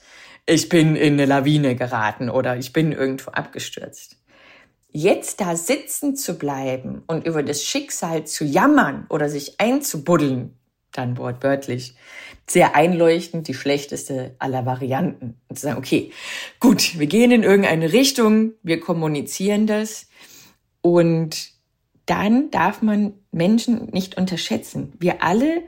[0.46, 4.18] ich bin in eine Lawine geraten oder ich bin irgendwo abgestürzt.
[4.92, 10.58] Jetzt da sitzen zu bleiben und über das Schicksal zu jammern oder sich einzubuddeln,
[10.92, 11.96] dann wortwörtlich,
[12.46, 15.40] sehr einleuchtend die schlechteste aller Varianten.
[15.48, 16.12] Und zu sagen, okay,
[16.60, 20.08] gut, wir gehen in irgendeine Richtung, wir kommunizieren das
[20.84, 21.54] und
[22.06, 24.94] dann darf man Menschen nicht unterschätzen.
[25.00, 25.64] Wir alle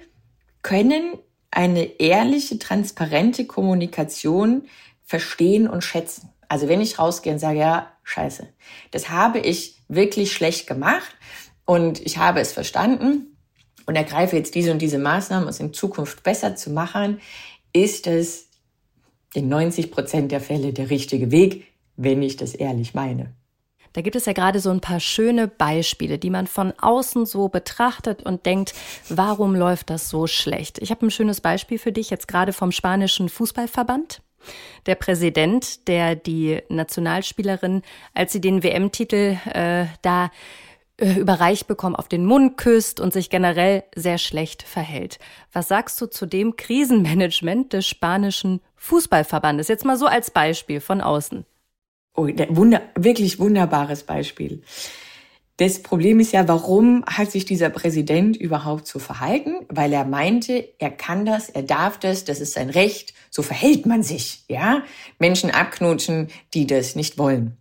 [0.62, 1.18] können
[1.50, 4.64] eine ehrliche, transparente Kommunikation
[5.04, 6.30] verstehen und schätzen.
[6.50, 8.48] Also wenn ich rausgehe und sage, ja, scheiße,
[8.92, 11.16] das habe ich wirklich schlecht gemacht
[11.64, 13.38] und ich habe es verstanden
[13.86, 17.22] und ergreife jetzt diese und diese Maßnahmen, um es in Zukunft besser zu machen,
[17.72, 18.50] ist es
[19.34, 23.34] in 90 Prozent der Fälle der richtige Weg, wenn ich das ehrlich meine.
[23.96, 27.48] Da gibt es ja gerade so ein paar schöne Beispiele, die man von außen so
[27.48, 28.74] betrachtet und denkt,
[29.08, 30.80] warum läuft das so schlecht?
[30.80, 34.22] Ich habe ein schönes Beispiel für dich, jetzt gerade vom spanischen Fußballverband.
[34.86, 40.30] Der Präsident, der die Nationalspielerin, als sie den WM-Titel äh, da
[40.98, 45.20] äh, überreicht bekommen, auf den Mund küsst und sich generell sehr schlecht verhält.
[45.54, 49.70] Was sagst du zu dem Krisenmanagement des spanischen Fußballverbandes?
[49.70, 51.46] Jetzt mal so als Beispiel von außen.
[52.16, 54.62] Oh, wunder, wirklich wunderbares Beispiel.
[55.58, 59.66] Das Problem ist ja, warum hat sich dieser Präsident überhaupt so verhalten?
[59.70, 63.86] Weil er meinte, er kann das, er darf das, das ist sein Recht, so verhält
[63.86, 64.84] man sich, ja?
[65.18, 67.58] Menschen abknutschen, die das nicht wollen.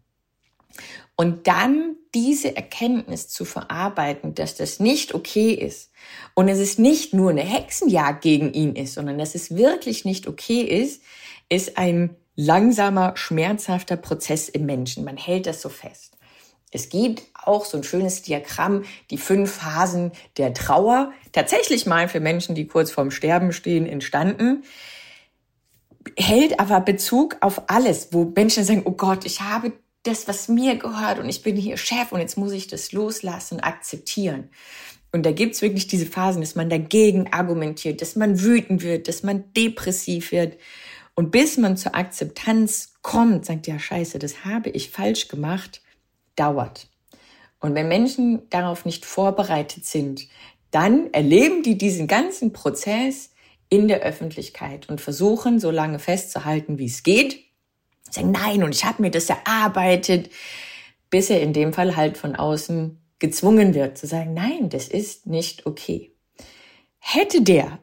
[1.16, 5.90] Und dann diese Erkenntnis zu verarbeiten, dass das nicht okay ist
[6.34, 10.26] und es ist nicht nur eine Hexenjagd gegen ihn ist, sondern dass es wirklich nicht
[10.26, 11.02] okay ist,
[11.48, 15.04] ist ein langsamer, schmerzhafter Prozess im Menschen.
[15.04, 16.16] Man hält das so fest.
[16.70, 22.18] Es gibt auch so ein schönes Diagramm, die fünf Phasen der Trauer, tatsächlich mal für
[22.18, 24.64] Menschen, die kurz vorm Sterben stehen, entstanden,
[26.16, 30.76] hält aber Bezug auf alles, wo Menschen sagen, oh Gott, ich habe das, was mir
[30.76, 34.50] gehört und ich bin hier Chef und jetzt muss ich das loslassen, akzeptieren.
[35.12, 39.22] Und da gibt's wirklich diese Phasen, dass man dagegen argumentiert, dass man wütend wird, dass
[39.22, 40.58] man depressiv wird.
[41.14, 45.80] Und bis man zur Akzeptanz kommt, sagt ja, scheiße, das habe ich falsch gemacht,
[46.36, 46.88] dauert.
[47.60, 50.26] Und wenn Menschen darauf nicht vorbereitet sind,
[50.70, 53.30] dann erleben die diesen ganzen Prozess
[53.68, 57.44] in der Öffentlichkeit und versuchen so lange festzuhalten, wie es geht
[58.14, 60.30] sagen, nein, und ich habe mir das erarbeitet,
[61.10, 65.26] bis er in dem Fall halt von außen gezwungen wird zu sagen, nein, das ist
[65.26, 66.12] nicht okay.
[66.98, 67.78] Hätte der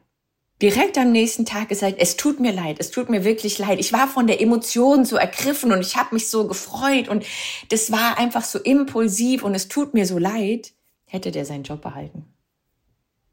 [0.62, 3.80] direkt am nächsten Tag gesagt, es tut mir leid, es tut mir wirklich leid.
[3.80, 7.26] Ich war von der Emotion so ergriffen und ich habe mich so gefreut und
[7.70, 10.72] das war einfach so impulsiv und es tut mir so leid,
[11.04, 12.24] hätte der seinen Job behalten.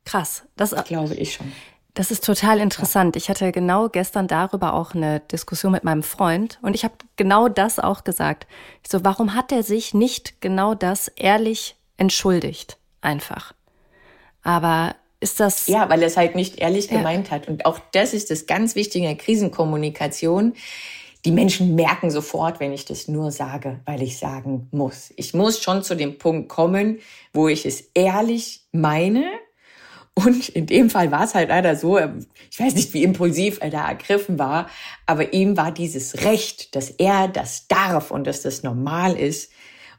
[0.06, 1.52] Krass, das glaube ich schon.
[1.94, 3.16] Das ist total interessant.
[3.16, 7.48] Ich hatte genau gestern darüber auch eine Diskussion mit meinem Freund und ich habe genau
[7.48, 8.48] das auch gesagt.
[8.84, 12.78] Ich so, warum hat er sich nicht genau das ehrlich entschuldigt?
[13.02, 13.54] Einfach.
[14.42, 15.68] Aber ist das.
[15.68, 16.98] Ja, weil er es halt nicht ehrlich ja.
[16.98, 17.48] gemeint hat.
[17.48, 20.54] Und auch das ist das ganz Wichtige in der Krisenkommunikation.
[21.26, 25.12] Die Menschen merken sofort, wenn ich das nur sage, weil ich sagen muss.
[25.18, 27.00] Ich muss schon zu dem Punkt kommen,
[27.34, 29.26] wo ich es ehrlich meine
[30.26, 31.98] und in dem Fall war es halt leider so,
[32.52, 34.70] ich weiß nicht, wie impulsiv er da ergriffen war,
[35.06, 39.52] aber ihm war dieses Recht, dass er das darf und dass das normal ist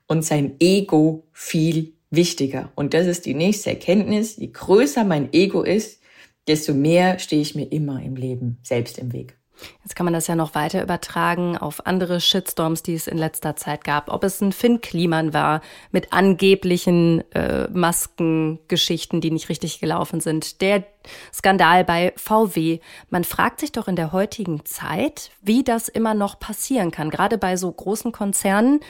[0.06, 2.72] und sein Ego viel wichtiger.
[2.74, 4.36] Und das ist die nächste Erkenntnis.
[4.36, 6.00] Je größer mein Ego ist,
[6.48, 9.40] desto mehr stehe ich mir immer im Leben selbst im Weg.
[9.82, 13.56] Jetzt kann man das ja noch weiter übertragen auf andere Shitstorms, die es in letzter
[13.56, 14.10] Zeit gab.
[14.10, 20.60] Ob es ein Finn Kliman war mit angeblichen äh, Maskengeschichten, die nicht richtig gelaufen sind.
[20.60, 20.84] Der
[21.32, 22.80] Skandal bei VW.
[23.08, 27.10] Man fragt sich doch in der heutigen Zeit, wie das immer noch passieren kann.
[27.10, 28.80] Gerade bei so großen Konzernen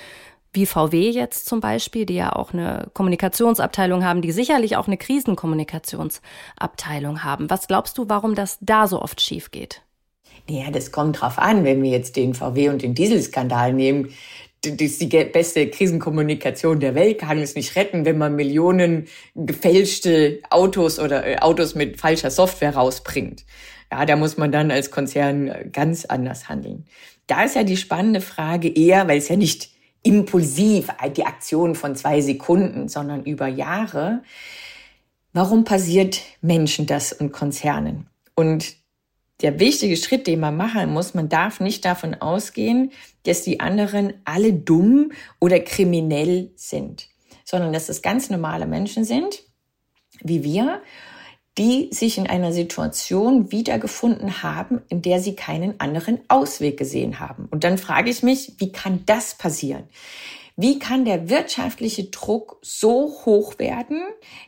[0.53, 4.97] wie VW jetzt zum Beispiel, die ja auch eine Kommunikationsabteilung haben, die sicherlich auch eine
[4.97, 7.49] Krisenkommunikationsabteilung haben.
[7.51, 9.83] Was glaubst du, warum das da so oft schief geht?
[10.49, 14.13] Ja, das kommt drauf an, wenn wir jetzt den VW und den Dieselskandal nehmen.
[14.63, 20.41] Das ist die beste Krisenkommunikation der Welt, kann es nicht retten, wenn man Millionen gefälschte
[20.51, 23.47] Autos oder äh, Autos mit falscher Software rausbringt.
[23.91, 26.85] Ja, da muss man dann als Konzern ganz anders handeln.
[27.27, 29.71] Da ist ja die spannende Frage eher, weil es ja nicht
[30.03, 34.23] impulsiv die Aktion von zwei Sekunden, sondern über Jahre.
[35.33, 38.07] Warum passiert Menschen das und Konzernen?
[38.35, 38.75] Und
[39.43, 42.93] der wichtige Schritt, den man machen muss, man darf nicht davon ausgehen,
[43.25, 47.09] dass die anderen alle dumm oder kriminell sind,
[47.45, 49.43] sondern dass es ganz normale Menschen sind,
[50.23, 50.83] wie wir,
[51.61, 57.49] die sich in einer Situation wiedergefunden haben, in der sie keinen anderen Ausweg gesehen haben.
[57.51, 59.85] Und dann frage ich mich, wie kann das passieren?
[60.57, 64.01] Wie kann der wirtschaftliche Druck so hoch werden,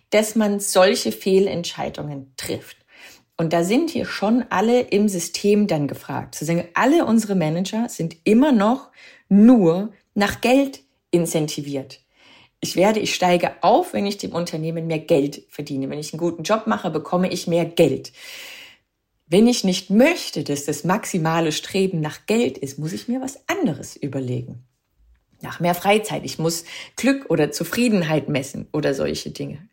[0.09, 2.79] dass man solche Fehlentscheidungen trifft?
[3.37, 6.35] Und da sind hier schon alle im System dann gefragt.
[6.35, 8.89] Zu sagen, alle unsere Manager sind immer noch
[9.29, 12.02] nur nach Geld incentiviert.
[12.65, 15.91] Ich werde, ich steige auf, wenn ich dem Unternehmen mehr Geld verdiene.
[15.91, 18.13] Wenn ich einen guten Job mache, bekomme ich mehr Geld.
[19.27, 23.49] Wenn ich nicht möchte, dass das maximale Streben nach Geld ist, muss ich mir was
[23.49, 24.63] anderes überlegen.
[25.41, 26.25] Nach mehr Freizeit.
[26.25, 29.69] Ich muss Glück oder Zufriedenheit messen oder solche Dinge.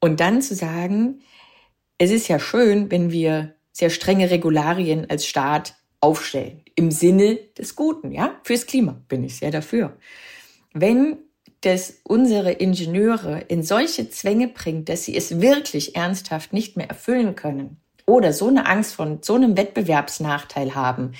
[0.00, 1.20] Und dann zu sagen,
[1.98, 6.62] es ist ja schön, wenn wir sehr strenge Regularien als Staat aufstellen.
[6.76, 8.40] Im Sinne des Guten, ja?
[8.42, 9.98] Fürs Klima bin ich sehr dafür.
[10.72, 11.18] Wenn
[11.66, 17.34] das unsere Ingenieure in solche Zwänge bringt, dass sie es wirklich ernsthaft nicht mehr erfüllen
[17.34, 21.12] können oder so eine Angst von so einem Wettbewerbsnachteil haben,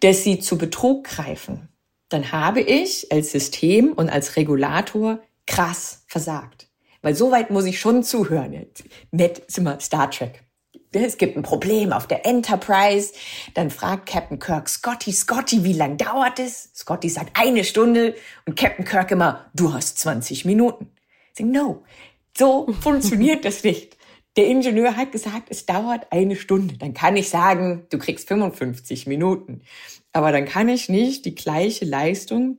[0.00, 1.68] dass sie zu Betrug greifen,
[2.08, 6.66] dann habe ich als System und als Regulator krass versagt.
[7.00, 8.66] Weil so weit muss ich schon zuhören.
[9.12, 10.42] Nett sind wir Star Trek.
[10.92, 13.12] Es gibt ein Problem auf der Enterprise.
[13.54, 16.70] Dann fragt Captain Kirk Scotty, Scotty, wie lang dauert es?
[16.74, 18.14] Scotty sagt eine Stunde
[18.46, 20.90] und Captain Kirk immer, du hast 20 Minuten.
[21.32, 21.82] Ich sage, no,
[22.36, 23.96] so funktioniert das nicht.
[24.36, 26.78] Der Ingenieur hat gesagt, es dauert eine Stunde.
[26.78, 29.62] Dann kann ich sagen, du kriegst 55 Minuten.
[30.12, 32.58] Aber dann kann ich nicht die gleiche Leistung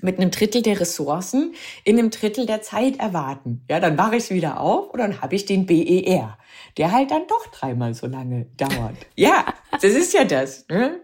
[0.00, 3.64] mit einem Drittel der Ressourcen in einem Drittel der Zeit erwarten.
[3.68, 6.38] Ja, dann mache ich es wieder auf und dann habe ich den BER,
[6.76, 8.96] der halt dann doch dreimal so lange dauert.
[9.16, 10.66] ja, das ist ja das.
[10.68, 11.00] Ne?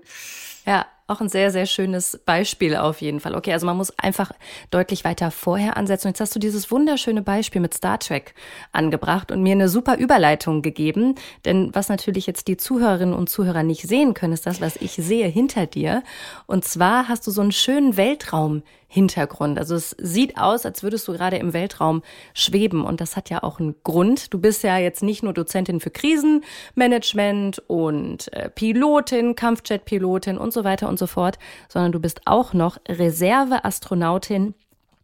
[0.67, 3.35] Ja, auch ein sehr, sehr schönes Beispiel auf jeden Fall.
[3.35, 4.33] Okay, also man muss einfach
[4.71, 6.09] deutlich weiter vorher ansetzen.
[6.09, 8.35] Jetzt hast du dieses wunderschöne Beispiel mit Star Trek
[8.73, 11.17] angebracht und mir eine super Überleitung gegeben.
[11.45, 14.93] Denn was natürlich jetzt die Zuhörerinnen und Zuhörer nicht sehen können, ist das, was ich
[14.93, 16.03] sehe hinter dir.
[16.47, 18.63] Und zwar hast du so einen schönen Weltraum
[18.95, 19.59] Hintergrund.
[19.59, 22.03] Also es sieht aus, als würdest du gerade im Weltraum
[22.33, 24.33] schweben und das hat ja auch einen Grund.
[24.33, 30.63] Du bist ja jetzt nicht nur Dozentin für Krisenmanagement und äh, Pilotin, Kampfjetpilotin und so
[30.63, 34.55] weiter und so fort, sondern du bist auch noch Reserveastronautin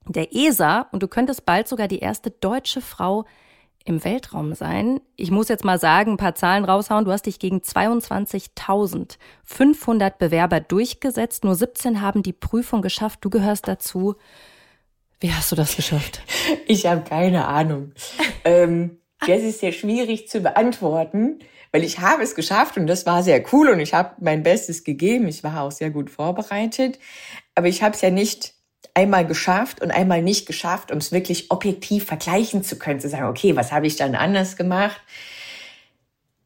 [0.06, 3.24] der ESA und du könntest bald sogar die erste deutsche Frau
[3.84, 5.00] im Weltraum sein.
[5.16, 7.04] Ich muss jetzt mal sagen, ein paar Zahlen raushauen.
[7.04, 11.44] Du hast dich gegen 22.500 Bewerber durchgesetzt.
[11.44, 13.18] Nur 17 haben die Prüfung geschafft.
[13.22, 14.16] Du gehörst dazu.
[15.20, 16.22] Wie hast du das geschafft?
[16.66, 17.92] Ich habe keine Ahnung.
[18.44, 21.40] ähm, das ist sehr schwierig zu beantworten,
[21.72, 24.84] weil ich habe es geschafft und das war sehr cool und ich habe mein Bestes
[24.84, 25.28] gegeben.
[25.28, 26.98] Ich war auch sehr gut vorbereitet,
[27.54, 28.54] aber ich habe es ja nicht
[28.94, 33.26] einmal geschafft und einmal nicht geschafft, um es wirklich objektiv vergleichen zu können, zu sagen,
[33.26, 35.00] okay, was habe ich dann anders gemacht?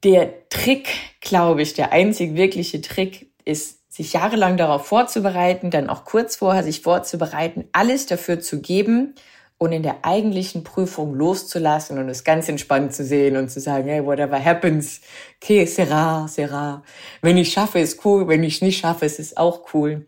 [0.02, 0.88] Der Trick,
[1.20, 6.64] glaube ich, der einzig wirkliche Trick ist, sich jahrelang darauf vorzubereiten, dann auch kurz vorher
[6.64, 9.14] sich vorzubereiten, alles dafür zu geben
[9.56, 13.88] und in der eigentlichen Prüfung loszulassen und es ganz entspannt zu sehen und zu sagen,
[13.88, 15.00] hey, whatever happens,
[15.40, 16.82] okay, sera, sera.
[17.22, 20.06] Wenn ich schaffe, ist cool, wenn ich nicht schaffe, ist es auch cool.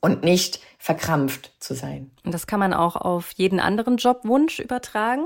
[0.00, 2.10] Und nicht verkrampft zu sein.
[2.24, 5.24] Und das kann man auch auf jeden anderen Jobwunsch übertragen?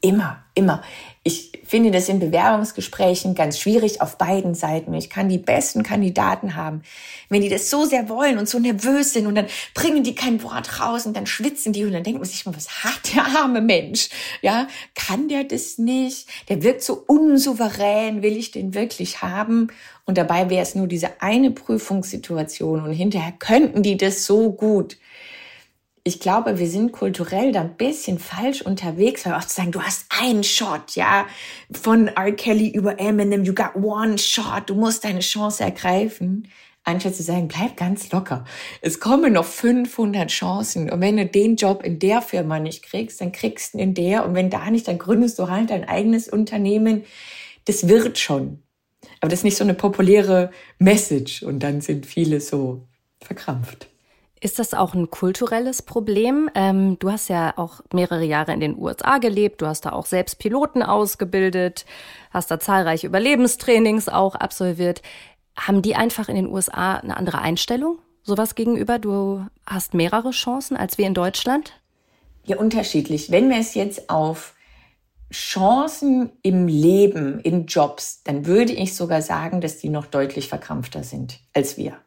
[0.00, 0.82] Immer, immer.
[1.24, 4.94] Ich finde das in Bewerbungsgesprächen ganz schwierig auf beiden Seiten.
[4.94, 6.82] Ich kann die besten Kandidaten haben.
[7.28, 10.40] Wenn die das so sehr wollen und so nervös sind und dann bringen die kein
[10.44, 13.26] Wort raus und dann schwitzen die und dann denkt man sich mal, was hat der
[13.26, 14.08] arme Mensch?
[14.40, 16.28] Ja, kann der das nicht?
[16.48, 18.22] Der wirkt so unsouverän.
[18.22, 19.68] Will ich den wirklich haben?
[20.04, 24.96] Und dabei wäre es nur diese eine Prüfungssituation und hinterher könnten die das so gut
[26.08, 29.82] ich glaube, wir sind kulturell da ein bisschen falsch unterwegs, weil auch zu sagen, du
[29.82, 31.26] hast einen Shot, ja,
[31.70, 32.32] von R.
[32.32, 36.48] Kelly über Eminem, you got one shot, du musst deine Chance ergreifen.
[36.84, 38.46] Anstatt zu sagen, bleib ganz locker.
[38.80, 40.88] Es kommen noch 500 Chancen.
[40.90, 43.94] Und wenn du den Job in der Firma nicht kriegst, dann kriegst du ihn in
[43.94, 44.24] der.
[44.24, 47.04] Und wenn da nicht, dann gründest du halt dein eigenes Unternehmen.
[47.66, 48.62] Das wird schon.
[49.20, 51.42] Aber das ist nicht so eine populäre Message.
[51.42, 52.86] Und dann sind viele so
[53.20, 53.88] verkrampft.
[54.40, 56.48] Ist das auch ein kulturelles Problem?
[56.54, 60.06] Ähm, du hast ja auch mehrere Jahre in den USA gelebt, du hast da auch
[60.06, 61.84] selbst Piloten ausgebildet,
[62.30, 65.02] hast da zahlreiche Überlebenstrainings auch absolviert.
[65.56, 67.98] Haben die einfach in den USA eine andere Einstellung?
[68.22, 68.98] Sowas gegenüber?
[68.98, 71.72] Du hast mehrere Chancen als wir in Deutschland?
[72.44, 73.30] Ja, unterschiedlich.
[73.30, 74.54] Wenn wir es jetzt auf
[75.30, 81.02] Chancen im Leben, in Jobs, dann würde ich sogar sagen, dass die noch deutlich verkrampfter
[81.02, 81.98] sind als wir.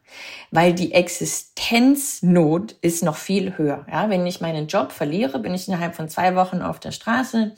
[0.50, 3.86] Weil die Existenznot ist noch viel höher.
[3.90, 7.54] Ja, wenn ich meinen Job verliere, bin ich innerhalb von zwei Wochen auf der Straße,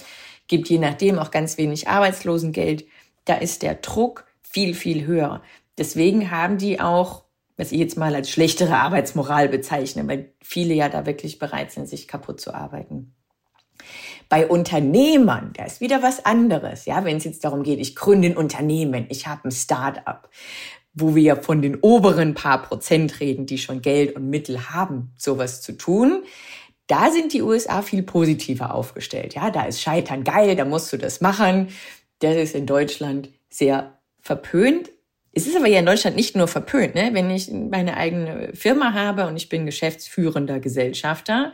[0.48, 2.84] gibt je nachdem auch ganz wenig Arbeitslosengeld.
[3.24, 5.40] Da ist der Druck viel, viel höher.
[5.78, 7.24] Deswegen haben die auch,
[7.56, 11.88] was ich jetzt mal als schlechtere Arbeitsmoral bezeichne, weil viele ja da wirklich bereit sind,
[11.88, 13.14] sich kaputt zu arbeiten.
[14.34, 16.86] Bei Unternehmern, da ist wieder was anderes.
[16.86, 20.28] Ja, wenn es jetzt darum geht, ich gründe ein Unternehmen, ich habe ein Start-up,
[20.92, 25.62] wo wir von den oberen paar Prozent reden, die schon Geld und Mittel haben, sowas
[25.62, 26.24] zu tun.
[26.88, 29.36] Da sind die USA viel positiver aufgestellt.
[29.36, 31.68] Ja, da ist Scheitern geil, da musst du das machen.
[32.18, 34.90] Das ist in Deutschland sehr verpönt.
[35.30, 37.10] Es ist aber ja in Deutschland nicht nur verpönt, ne?
[37.12, 41.52] Wenn ich meine eigene Firma habe und ich bin geschäftsführender Gesellschafter,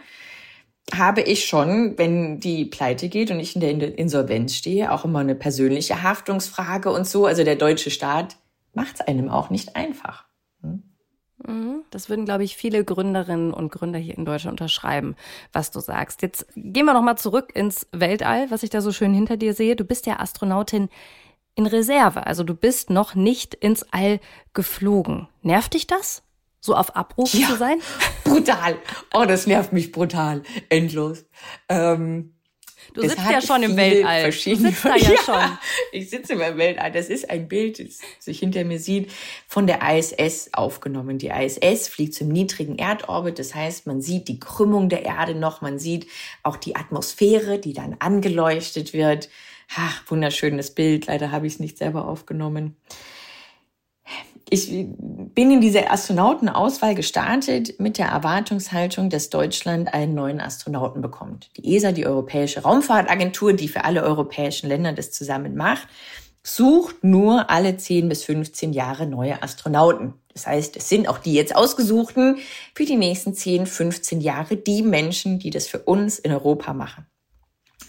[0.93, 5.21] habe ich schon, wenn die pleite geht und ich in der Insolvenz stehe, auch immer
[5.21, 7.27] eine persönliche Haftungsfrage und so.
[7.27, 8.37] Also der deutsche Staat
[8.73, 10.25] macht es einem auch nicht einfach.
[10.63, 10.83] Hm?
[11.47, 11.83] Mhm.
[11.91, 15.17] Das würden, glaube ich, viele Gründerinnen und Gründer hier in Deutschland unterschreiben,
[15.53, 16.23] was du sagst.
[16.23, 19.55] Jetzt gehen wir noch mal zurück ins Weltall, was ich da so schön hinter dir
[19.55, 19.77] sehe.
[19.77, 20.89] Du bist ja Astronautin
[21.55, 24.21] in Reserve, also du bist noch nicht ins All
[24.55, 25.29] geflogen.
[25.43, 26.23] Nervt dich das?
[26.61, 27.79] So auf Abruf ja, zu sein?
[28.25, 28.77] Brutal.
[29.15, 30.43] Oh, das nervt mich brutal.
[30.69, 31.25] Endlos.
[31.69, 32.35] Ähm,
[32.95, 34.25] Du sitzt ja schon im Weltall.
[34.25, 35.59] Du sitzt da ja, ja schon.
[35.93, 36.91] Ich sitze im Weltall.
[36.91, 39.13] Das ist ein Bild, das sich hinter mir sieht,
[39.47, 41.19] von der ISS aufgenommen.
[41.19, 43.39] Die ISS fliegt zum niedrigen Erdorbit.
[43.39, 45.61] Das heißt, man sieht die Krümmung der Erde noch.
[45.61, 46.07] Man sieht
[46.43, 49.29] auch die Atmosphäre, die dann angeleuchtet wird.
[49.77, 51.07] Ach, wunderschönes Bild.
[51.07, 52.77] Leider habe ich es nicht selber aufgenommen
[54.51, 61.51] ich bin in diese Astronautenauswahl gestartet mit der Erwartungshaltung, dass Deutschland einen neuen Astronauten bekommt.
[61.57, 65.87] Die ESA, die Europäische Raumfahrtagentur, die für alle europäischen Länder das zusammen macht,
[66.43, 70.15] sucht nur alle 10 bis 15 Jahre neue Astronauten.
[70.33, 72.39] Das heißt, es sind auch die jetzt ausgesuchten
[72.75, 77.07] für die nächsten 10, 15 Jahre die Menschen, die das für uns in Europa machen.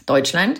[0.05, 0.59] Deutschland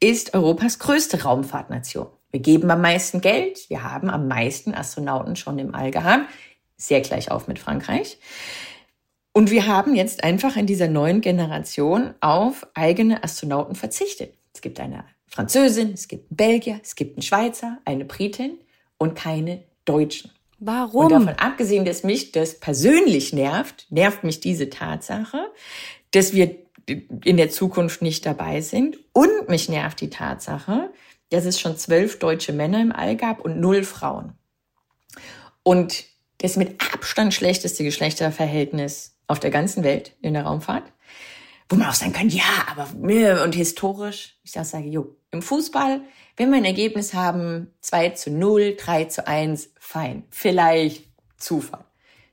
[0.00, 2.08] ist Europas größte Raumfahrtnation.
[2.30, 6.26] Wir geben am meisten Geld, wir haben am meisten Astronauten schon im All gehabt,
[6.76, 8.18] sehr gleich auf mit Frankreich.
[9.32, 14.34] Und wir haben jetzt einfach in dieser neuen Generation auf eigene Astronauten verzichtet.
[14.52, 18.58] Es gibt eine Französin, es gibt einen Belgier, es gibt einen Schweizer, eine Britin
[18.98, 20.30] und keine Deutschen.
[20.58, 21.06] Warum?
[21.06, 25.50] Und davon abgesehen, dass mich das persönlich nervt, nervt mich diese Tatsache,
[26.10, 26.56] dass wir
[27.24, 28.98] in der Zukunft nicht dabei sind.
[29.12, 30.90] Und mich nervt die Tatsache,
[31.30, 34.34] dass es schon zwölf deutsche Männer im All gab und null Frauen.
[35.62, 36.04] Und
[36.38, 40.92] das mit Abstand schlechteste Geschlechterverhältnis auf der ganzen Welt in der Raumfahrt.
[41.68, 42.88] Wo man auch sagen kann, ja, aber
[43.44, 46.00] und historisch, ich sage, jo, im Fußball,
[46.36, 50.24] wenn wir ein Ergebnis haben, 2 zu 0, 3 zu 1, fein.
[50.30, 51.06] Vielleicht
[51.36, 51.84] Zufall.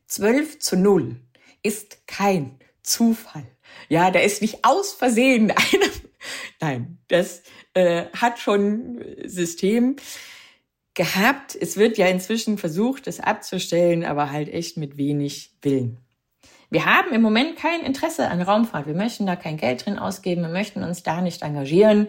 [0.07, 1.17] 12 zu 0
[1.61, 3.45] ist kein Zufall.
[3.89, 5.91] Ja, da ist nicht aus Versehen einer.
[6.59, 9.95] Nein, das äh, hat schon System
[10.93, 11.55] gehabt.
[11.59, 15.99] Es wird ja inzwischen versucht, das abzustellen, aber halt echt mit wenig Willen.
[16.69, 18.88] Wir haben im Moment kein Interesse an Raumfahrt.
[18.88, 20.41] Wir möchten da kein Geld drin ausgeben.
[20.41, 22.07] Wir möchten uns da nicht engagieren.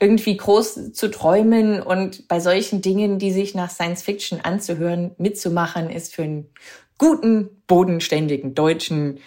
[0.00, 5.90] Irgendwie groß zu träumen und bei solchen Dingen, die sich nach Science Fiction anzuhören, mitzumachen,
[5.90, 6.50] ist für einen
[6.98, 9.20] guten, bodenständigen Deutschen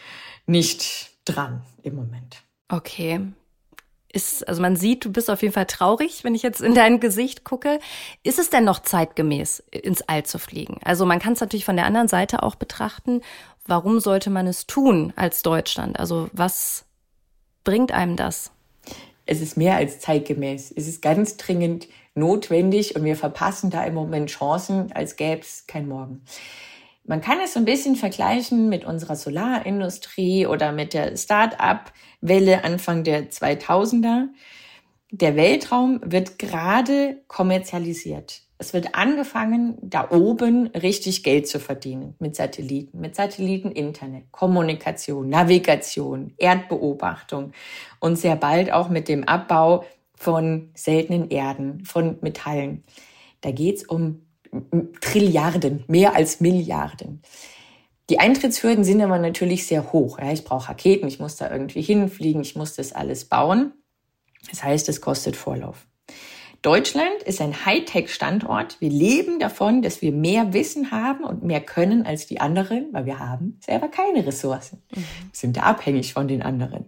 [0.46, 2.44] nicht dran im Moment.
[2.72, 3.20] Okay.
[4.14, 7.00] Ist, also man sieht, du bist auf jeden Fall traurig, wenn ich jetzt in dein
[7.00, 7.80] Gesicht gucke.
[8.24, 10.80] Ist es denn noch zeitgemäß, ins All zu fliegen?
[10.84, 13.22] Also man kann es natürlich von der anderen Seite auch betrachten.
[13.66, 16.00] Warum sollte man es tun als Deutschland?
[16.00, 16.86] Also was
[17.64, 18.52] bringt einem das?
[19.26, 20.74] Es ist mehr als zeitgemäß.
[20.76, 25.68] Es ist ganz dringend notwendig und wir verpassen da im Moment Chancen, als gäbe es
[25.68, 26.22] kein Morgen.
[27.04, 33.04] Man kann es so ein bisschen vergleichen mit unserer Solarindustrie oder mit der Start-up-Welle Anfang
[33.04, 34.28] der 2000er.
[35.10, 38.44] Der Weltraum wird gerade kommerzialisiert.
[38.60, 46.36] Es wird angefangen, da oben richtig Geld zu verdienen mit Satelliten, mit Satelliteninternet, Kommunikation, Navigation,
[46.38, 47.54] Erdbeobachtung
[48.00, 49.84] und sehr bald auch mit dem Abbau
[50.14, 52.84] von seltenen Erden, von Metallen.
[53.42, 54.22] Da geht's um
[55.02, 57.22] Trilliarden, mehr als Milliarden.
[58.10, 60.20] Die Eintrittshürden sind aber natürlich sehr hoch.
[60.20, 63.74] Ja, ich brauche Raketen, ich muss da irgendwie hinfliegen, ich muss das alles bauen.
[64.50, 65.86] Das heißt, es kostet Vorlauf.
[66.62, 68.80] Deutschland ist ein Hightech-Standort.
[68.82, 73.06] Wir leben davon, dass wir mehr Wissen haben und mehr können als die anderen, weil
[73.06, 74.84] wir haben selber keine Ressourcen.
[74.92, 74.98] Mhm.
[74.98, 76.86] Wir sind da abhängig von den anderen.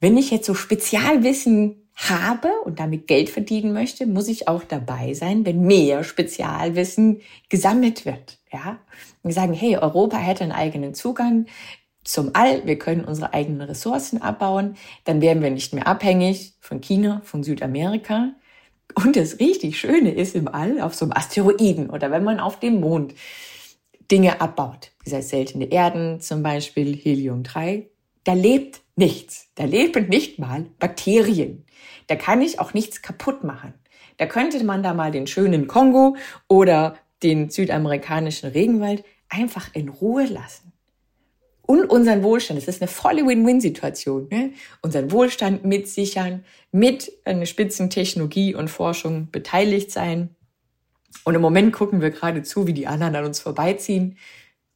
[0.00, 5.14] Wenn ich jetzt so Spezialwissen habe und damit Geld verdienen möchte, muss ich auch dabei
[5.14, 8.38] sein, wenn mehr Spezialwissen gesammelt wird.
[8.52, 8.78] Ja,
[9.22, 11.46] wir sagen, hey, Europa hätte einen eigenen Zugang
[12.04, 16.80] zum All, wir können unsere eigenen Ressourcen abbauen, dann wären wir nicht mehr abhängig von
[16.80, 18.32] China, von Südamerika.
[18.94, 22.58] Und das richtig Schöne ist im All auf so einem Asteroiden oder wenn man auf
[22.58, 23.14] dem Mond
[24.10, 27.86] Dinge abbaut, wie sei seltene Erden zum Beispiel, Helium-3,
[28.24, 29.48] da lebt nichts.
[29.54, 31.64] Da leben nicht mal Bakterien.
[32.06, 33.74] Da kann ich auch nichts kaputt machen.
[34.18, 36.16] Da könnte man da mal den schönen Kongo
[36.48, 40.72] oder den südamerikanischen Regenwald einfach in Ruhe lassen.
[41.62, 44.52] Und unseren Wohlstand, das ist eine volle Win-Win-Situation, ne?
[44.82, 50.34] unseren Wohlstand mitsichern, mit einer Spitzentechnologie und Forschung beteiligt sein.
[51.24, 54.18] Und im Moment gucken wir gerade zu, wie die anderen an uns vorbeiziehen.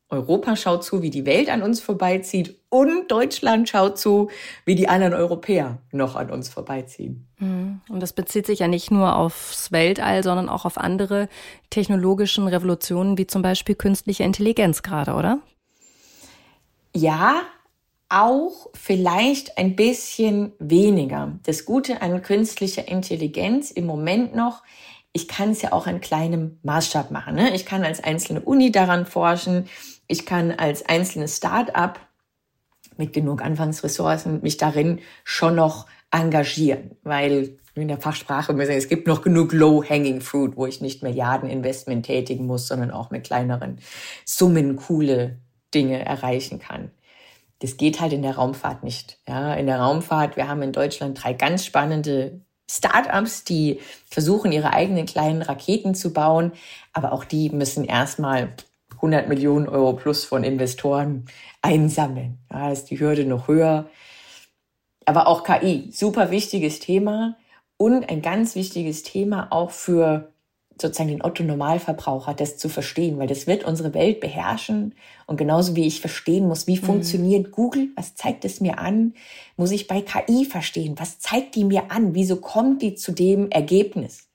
[0.09, 4.31] Europa schaut zu, wie die Welt an uns vorbeizieht und Deutschland schaut zu,
[4.65, 7.27] wie die anderen Europäer noch an uns vorbeiziehen.
[7.39, 7.81] Mhm.
[7.89, 11.29] Und das bezieht sich ja nicht nur aufs Weltall, sondern auch auf andere
[11.71, 15.39] technologischen Revolutionen, wie zum Beispiel künstliche Intelligenz gerade, oder?
[16.95, 17.43] Ja,
[18.09, 21.39] auch vielleicht ein bisschen weniger.
[21.45, 24.63] Das Gute an künstlicher Intelligenz im Moment noch,
[25.13, 27.35] ich kann es ja auch in kleinem Maßstab machen.
[27.37, 27.55] Ne?
[27.55, 29.67] Ich kann als einzelne Uni daran forschen.
[30.09, 32.06] Ich kann als einzelnes Start-up
[32.99, 39.07] mit genug Anfangsressourcen mich darin schon noch engagieren, weil in der Fachsprache müssen es gibt
[39.07, 43.79] noch genug low-hanging fruit, wo ich nicht Milliardeninvestment tätigen muss, sondern auch mit kleineren
[44.25, 45.39] Summen coole
[45.75, 46.91] Dinge erreichen kann.
[47.59, 49.19] Das geht halt in der Raumfahrt nicht.
[49.29, 52.41] Ja, in der Raumfahrt, wir haben in Deutschland drei ganz spannende
[52.71, 56.53] Startups, die versuchen, ihre eigenen kleinen Raketen zu bauen,
[56.93, 58.55] aber auch die müssen erstmal
[58.97, 61.27] 100 Millionen Euro plus von Investoren
[61.63, 62.39] einsammeln.
[62.49, 63.89] Da ist die Hürde noch höher.
[65.05, 67.37] Aber auch KI, super wichtiges Thema
[67.77, 70.33] und ein ganz wichtiges Thema auch für
[70.81, 74.95] sozusagen den Otto-Normalverbraucher, das zu verstehen, weil das wird unsere Welt beherrschen.
[75.27, 76.85] Und genauso wie ich verstehen muss, wie mhm.
[76.85, 79.15] funktioniert Google, was zeigt es mir an,
[79.57, 83.51] muss ich bei KI verstehen, was zeigt die mir an, wieso kommt die zu dem
[83.51, 84.29] Ergebnis.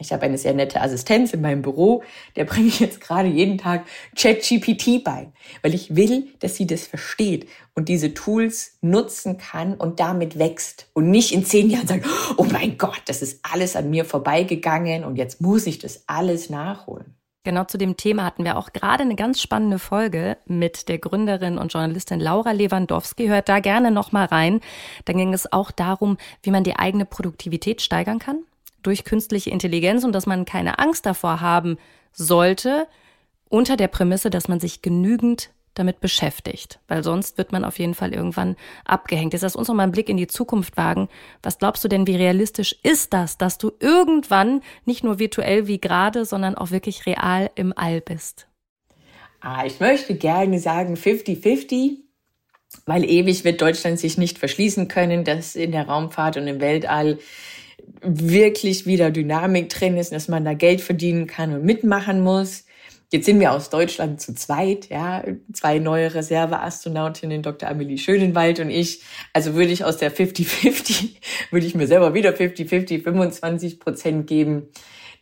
[0.00, 2.04] Ich habe eine sehr nette Assistenz in meinem Büro,
[2.36, 3.84] der bringe ich jetzt gerade jeden Tag
[4.16, 5.32] ChatGPT bei,
[5.62, 10.88] weil ich will, dass sie das versteht und diese Tools nutzen kann und damit wächst
[10.92, 15.04] und nicht in zehn Jahren sagt, oh mein Gott, das ist alles an mir vorbeigegangen
[15.04, 17.16] und jetzt muss ich das alles nachholen.
[17.42, 21.58] Genau zu dem Thema hatten wir auch gerade eine ganz spannende Folge mit der Gründerin
[21.58, 23.26] und Journalistin Laura Lewandowski.
[23.26, 24.60] Hört da gerne noch mal rein.
[25.06, 28.44] Da ging es auch darum, wie man die eigene Produktivität steigern kann
[28.82, 31.78] durch künstliche Intelligenz und dass man keine Angst davor haben
[32.12, 32.86] sollte,
[33.48, 37.94] unter der Prämisse, dass man sich genügend damit beschäftigt, weil sonst wird man auf jeden
[37.94, 39.32] Fall irgendwann abgehängt.
[39.32, 41.08] Jetzt lass uns noch mal einen Blick in die Zukunft wagen.
[41.42, 45.80] Was glaubst du denn, wie realistisch ist das, dass du irgendwann nicht nur virtuell wie
[45.80, 48.48] gerade, sondern auch wirklich real im All bist?
[49.40, 51.98] Ah, ich möchte gerne sagen 50-50,
[52.86, 57.18] weil ewig wird Deutschland sich nicht verschließen können, dass in der Raumfahrt und im Weltall
[58.02, 62.64] wirklich wieder Dynamik drin ist, dass man da Geld verdienen kann und mitmachen muss.
[63.10, 67.68] Jetzt sind wir aus Deutschland zu zweit, ja, zwei neue Reserveastronautinnen, Dr.
[67.68, 69.02] Amelie Schönenwald und ich.
[69.32, 71.16] Also würde ich aus der 50-50,
[71.50, 74.68] würde ich mir selber wieder 50-50, 25 Prozent geben.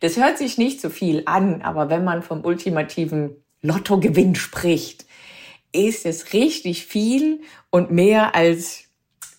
[0.01, 5.05] Das hört sich nicht so viel an, aber wenn man vom ultimativen Lottogewinn spricht,
[5.71, 8.86] ist es richtig viel und mehr als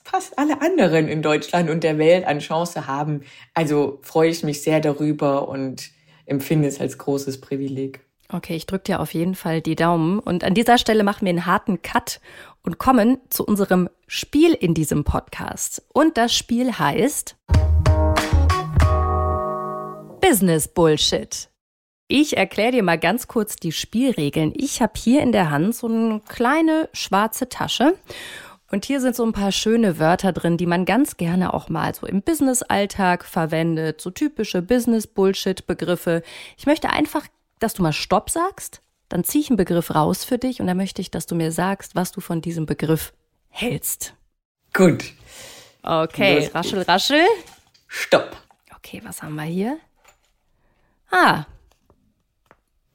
[0.08, 3.22] fast alle anderen in Deutschland und der Welt an Chance haben.
[3.54, 5.90] Also freue ich mich sehr darüber und
[6.24, 8.00] empfinde es als großes Privileg.
[8.30, 10.18] Okay, ich drücke dir auf jeden Fall die Daumen.
[10.18, 12.20] Und an dieser Stelle machen wir einen harten Cut
[12.62, 15.82] und kommen zu unserem Spiel in diesem Podcast.
[15.92, 17.36] Und das Spiel heißt
[20.20, 21.48] Business Bullshit.
[22.10, 24.54] Ich erkläre dir mal ganz kurz die Spielregeln.
[24.56, 27.94] Ich habe hier in der Hand so eine kleine schwarze Tasche
[28.70, 31.94] und hier sind so ein paar schöne Wörter drin, die man ganz gerne auch mal
[31.94, 36.22] so im Business-Alltag verwendet, so typische Business-Bullshit-Begriffe.
[36.56, 37.26] Ich möchte einfach,
[37.58, 40.76] dass du mal Stopp sagst, dann ziehe ich einen Begriff raus für dich und dann
[40.76, 43.14] möchte ich, dass du mir sagst, was du von diesem Begriff
[43.48, 44.14] hältst.
[44.74, 45.12] Gut.
[45.82, 47.24] Okay, raschel, raschel.
[47.86, 48.36] Stopp.
[48.76, 49.78] Okay, was haben wir hier?
[51.10, 51.46] Ah,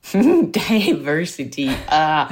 [0.13, 1.69] Diversity.
[1.87, 2.29] Ah,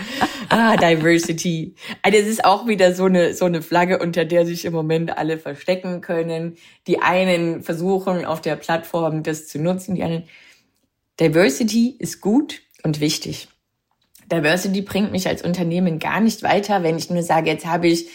[0.49, 1.73] ah, Diversity.
[2.01, 5.17] Also es ist auch wieder so eine, so eine Flagge, unter der sich im Moment
[5.17, 6.57] alle verstecken können.
[6.87, 10.27] Die einen versuchen auf der Plattform das zu nutzen, die anderen.
[11.19, 13.47] Diversity ist gut und wichtig.
[14.31, 18.07] Diversity bringt mich als Unternehmen gar nicht weiter, wenn ich nur sage, jetzt habe ich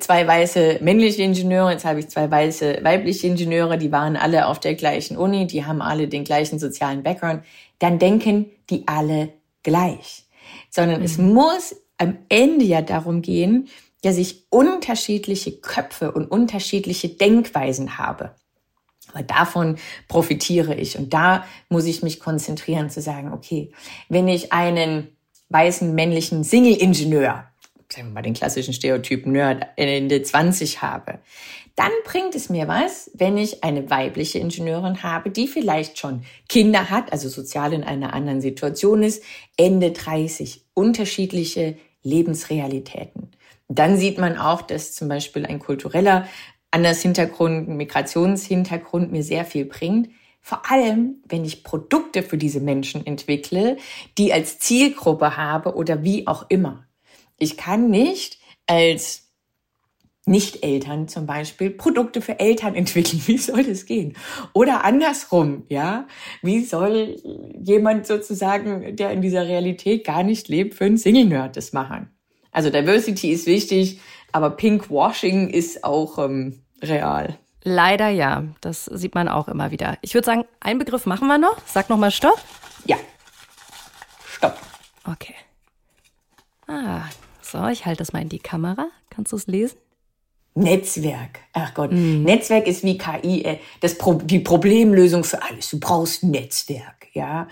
[0.00, 4.58] zwei weiße männliche Ingenieure, jetzt habe ich zwei weiße weibliche Ingenieure, die waren alle auf
[4.58, 7.42] der gleichen Uni, die haben alle den gleichen sozialen Background
[7.80, 9.32] dann denken die alle
[9.64, 10.28] gleich.
[10.70, 11.04] Sondern mhm.
[11.04, 13.68] es muss am Ende ja darum gehen,
[14.02, 18.36] dass ich unterschiedliche Köpfe und unterschiedliche Denkweisen habe.
[19.12, 19.76] Aber davon
[20.08, 20.96] profitiere ich.
[20.96, 23.72] Und da muss ich mich konzentrieren zu sagen, okay,
[24.08, 25.08] wenn ich einen
[25.50, 27.44] weißen männlichen Single-Ingenieur,
[27.88, 31.18] sagen wir mal den klassischen Stereotypen Nerd, Ende 20 habe,
[31.76, 36.90] dann bringt es mir was, wenn ich eine weibliche Ingenieurin habe, die vielleicht schon Kinder
[36.90, 39.22] hat, also sozial in einer anderen Situation ist,
[39.56, 43.30] Ende 30, unterschiedliche Lebensrealitäten.
[43.68, 46.26] Dann sieht man auch, dass zum Beispiel ein kultureller
[46.70, 50.10] Andershintergrund, ein Migrationshintergrund mir sehr viel bringt.
[50.40, 53.76] Vor allem, wenn ich Produkte für diese Menschen entwickle,
[54.18, 56.86] die als Zielgruppe habe oder wie auch immer.
[57.38, 59.30] Ich kann nicht als
[60.26, 63.22] nicht-Eltern zum Beispiel Produkte für Eltern entwickeln.
[63.26, 64.14] Wie soll das gehen?
[64.52, 66.06] Oder andersrum, ja?
[66.42, 67.16] Wie soll
[67.60, 72.10] jemand sozusagen, der in dieser Realität gar nicht lebt, für einen Single-Nerd das machen?
[72.52, 74.00] Also Diversity ist wichtig,
[74.32, 77.38] aber Pinkwashing ist auch ähm, real.
[77.62, 79.98] Leider ja, das sieht man auch immer wieder.
[80.00, 81.56] Ich würde sagen, einen Begriff machen wir noch.
[81.66, 82.40] Sag noch mal Stopp.
[82.86, 82.96] Ja.
[84.26, 84.56] Stopp.
[85.04, 85.34] Okay.
[86.66, 87.02] Ah,
[87.42, 88.88] so, ich halte das mal in die Kamera.
[89.10, 89.76] Kannst du es lesen?
[90.54, 91.40] Netzwerk.
[91.52, 92.22] Ach Gott, mhm.
[92.22, 95.70] Netzwerk ist wie KI, äh, das Pro die Problemlösung für alles.
[95.70, 97.48] Du brauchst Netzwerk, ja.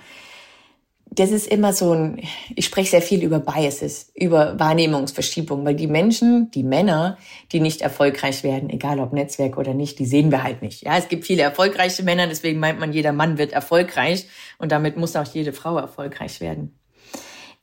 [1.10, 2.22] Das ist immer so ein,
[2.54, 7.18] ich spreche sehr viel über Biases, über Wahrnehmungsverschiebung, weil die Menschen, die Männer,
[7.50, 10.82] die nicht erfolgreich werden, egal ob Netzwerk oder nicht, die sehen wir halt nicht.
[10.82, 14.28] Ja, es gibt viele erfolgreiche Männer, deswegen meint man, jeder Mann wird erfolgreich
[14.58, 16.78] und damit muss auch jede Frau erfolgreich werden.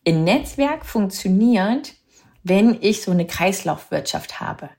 [0.08, 1.94] Ein Netzwerk funktioniert,
[2.44, 4.70] wenn ich so eine Kreislaufwirtschaft habe.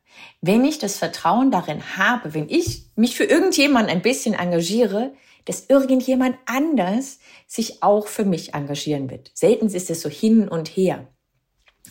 [0.40, 5.12] Wenn ich das Vertrauen darin habe, wenn ich mich für irgendjemanden ein bisschen engagiere,
[5.46, 9.30] dass irgendjemand anders sich auch für mich engagieren wird.
[9.34, 11.08] Selten ist es so hin und her.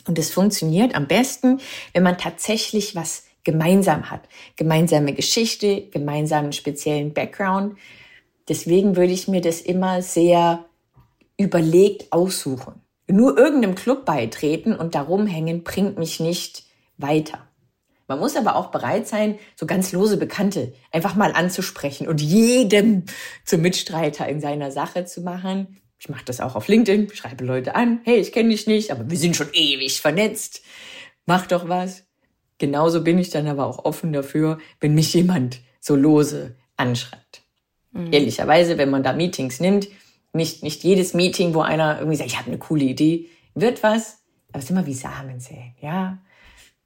[0.06, 1.60] Und es funktioniert am besten,
[1.92, 4.28] wenn man tatsächlich was gemeinsam hat.
[4.56, 7.76] Gemeinsame Geschichte, gemeinsamen speziellen Background.
[8.48, 10.64] Deswegen würde ich mir das immer sehr
[11.36, 12.82] überlegt aussuchen.
[13.08, 16.64] Nur irgendeinem Club beitreten und darum hängen bringt mich nicht
[16.96, 17.45] weiter.
[18.08, 23.04] Man muss aber auch bereit sein, so ganz lose Bekannte einfach mal anzusprechen und jedem
[23.44, 25.80] zum Mitstreiter in seiner Sache zu machen.
[25.98, 29.10] Ich mache das auch auf LinkedIn, schreibe Leute an, hey, ich kenne dich nicht, aber
[29.10, 30.62] wir sind schon ewig vernetzt.
[31.24, 32.04] Mach doch was.
[32.58, 37.42] Genauso bin ich dann aber auch offen dafür, wenn mich jemand so lose anschreibt.
[37.90, 38.12] Mhm.
[38.12, 39.88] Ehrlicherweise, wenn man da Meetings nimmt,
[40.32, 44.18] nicht, nicht jedes Meeting, wo einer irgendwie sagt, ich habe eine coole Idee, wird was,
[44.50, 46.18] aber es ist immer wie Samen säen, ja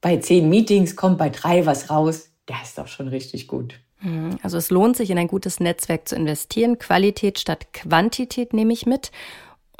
[0.01, 2.31] bei zehn Meetings kommt bei drei was raus.
[2.49, 3.75] Der ist doch schon richtig gut.
[4.01, 4.39] Mhm.
[4.43, 6.79] Also es lohnt sich, in ein gutes Netzwerk zu investieren.
[6.79, 9.13] Qualität statt Quantität nehme ich mit.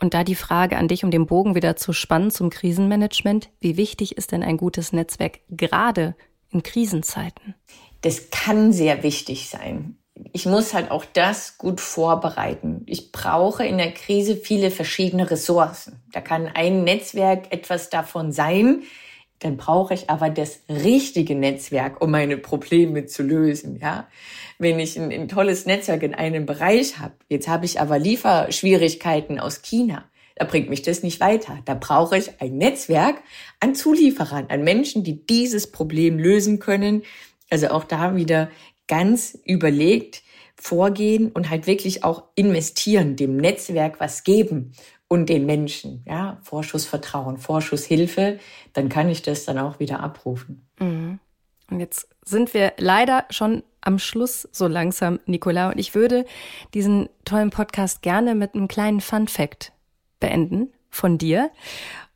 [0.01, 3.51] Und da die Frage an dich, um den Bogen wieder zu spannen zum Krisenmanagement.
[3.61, 6.15] Wie wichtig ist denn ein gutes Netzwerk gerade
[6.51, 7.55] in Krisenzeiten?
[8.03, 9.97] Das kann sehr wichtig sein.
[10.33, 12.83] Ich muss halt auch das gut vorbereiten.
[12.87, 16.03] Ich brauche in der Krise viele verschiedene Ressourcen.
[16.13, 18.83] Da kann ein Netzwerk etwas davon sein
[19.41, 23.79] dann brauche ich aber das richtige Netzwerk, um meine Probleme zu lösen.
[23.81, 24.07] Ja,
[24.59, 29.41] wenn ich ein, ein tolles Netzwerk in einem Bereich habe, jetzt habe ich aber Lieferschwierigkeiten
[29.41, 30.05] aus China,
[30.37, 31.59] da bringt mich das nicht weiter.
[31.67, 33.17] Da brauche ich ein Netzwerk
[33.61, 37.03] an Zulieferern, an Menschen, die dieses Problem lösen können.
[37.51, 38.51] Also auch da wieder
[38.89, 40.23] ganz überlegt
[40.57, 44.73] vorgehen und halt wirklich auch investieren, dem Netzwerk was geben
[45.13, 48.39] und den Menschen, ja, Vorschussvertrauen, Vorschusshilfe,
[48.75, 50.69] dann kann ich das dann auch wieder abrufen.
[50.79, 51.19] Mhm.
[51.69, 56.25] Und jetzt sind wir leider schon am Schluss so langsam, Nicola, und ich würde
[56.75, 59.73] diesen tollen Podcast gerne mit einem kleinen Fun Fact
[60.21, 61.51] beenden von dir.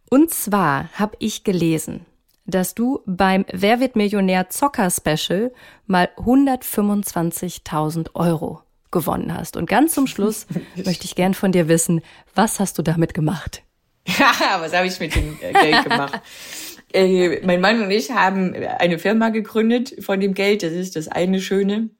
[0.09, 2.07] Und zwar habe ich gelesen,
[2.47, 5.53] dass du beim Wer wird Millionär Zocker Special
[5.86, 8.64] mal 125.000 Euro
[8.95, 9.59] gewonnen hast.
[9.59, 10.47] Und ganz zum Schluss
[10.86, 12.01] möchte ich gern von dir wissen,
[12.34, 13.62] was hast du damit gemacht?
[14.07, 16.22] Ja, was habe ich mit dem äh, Geld gemacht?
[16.95, 20.62] äh, mein Mann und ich haben eine Firma gegründet von dem Geld.
[20.62, 21.90] Das ist das eine Schöne.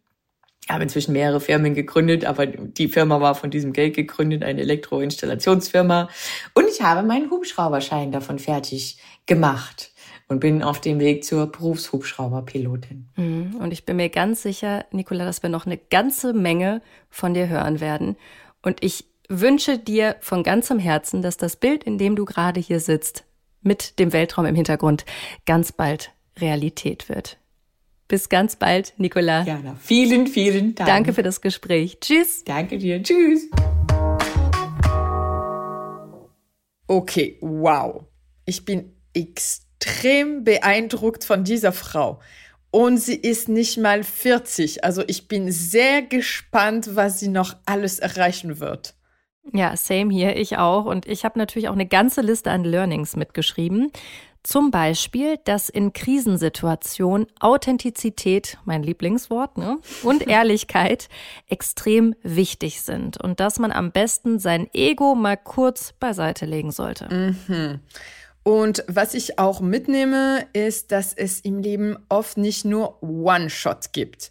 [0.67, 4.63] Ich habe inzwischen mehrere Firmen gegründet, aber die Firma war von diesem Geld gegründet, eine
[4.63, 6.09] Elektroinstallationsfirma.
[6.55, 9.91] Und ich habe meinen Hubschrauberschein davon fertig gemacht
[10.29, 13.09] und bin auf dem Weg zur Berufshubschrauberpilotin.
[13.17, 13.57] Mhm.
[13.57, 17.49] Und ich bin mir ganz sicher, Nicola, dass wir noch eine ganze Menge von dir
[17.49, 18.17] hören werden.
[18.63, 22.81] Und ich wünsche dir von ganzem Herzen, dass das Bild, in dem du gerade hier
[22.81, 23.25] sitzt,
[23.63, 25.05] mit dem Weltraum im Hintergrund,
[25.47, 27.39] ganz bald Realität wird.
[28.09, 29.45] Bis ganz bald, Nicola.
[29.45, 30.89] Jana, vielen, vielen Dank.
[30.89, 31.99] Danke für das Gespräch.
[32.01, 32.45] Tschüss.
[32.45, 33.03] Danke dir.
[33.03, 33.49] Tschüss.
[36.87, 38.05] Okay, wow.
[38.45, 42.21] Ich bin extrem extrem beeindruckt von dieser Frau.
[42.71, 44.83] Und sie ist nicht mal 40.
[44.83, 48.95] Also ich bin sehr gespannt, was sie noch alles erreichen wird.
[49.53, 50.87] Ja, same hier, ich auch.
[50.87, 53.93] Und ich habe natürlich auch eine ganze Liste an Learnings mitgeschrieben.
[54.43, 61.09] Zum Beispiel, dass in Krisensituationen Authentizität, mein Lieblingswort, ne, und Ehrlichkeit
[61.49, 67.37] extrem wichtig sind und dass man am besten sein Ego mal kurz beiseite legen sollte.
[67.49, 67.81] Mhm.
[68.45, 74.31] Und was ich auch mitnehme, ist, dass es im Leben oft nicht nur One-Shot gibt.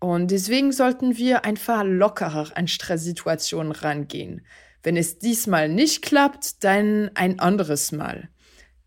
[0.00, 4.44] Und deswegen sollten wir einfach lockerer an Stresssituationen rangehen.
[4.82, 8.28] Wenn es diesmal nicht klappt, dann ein anderes Mal.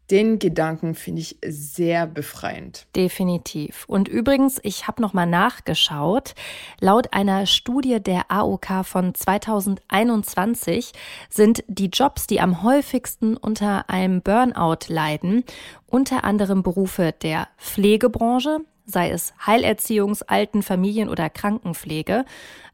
[0.10, 2.88] Den Gedanken finde ich sehr befreiend.
[2.96, 3.84] Definitiv.
[3.88, 6.34] Und übrigens, ich habe noch mal nachgeschaut.
[6.80, 10.94] Laut einer Studie der AOK von 2021
[11.30, 15.44] sind die Jobs, die am häufigsten unter einem Burnout leiden,
[15.88, 22.24] unter anderem Berufe der Pflegebranche, sei es Heilerziehungs-, Alten-, Familien- oder Krankenpflege.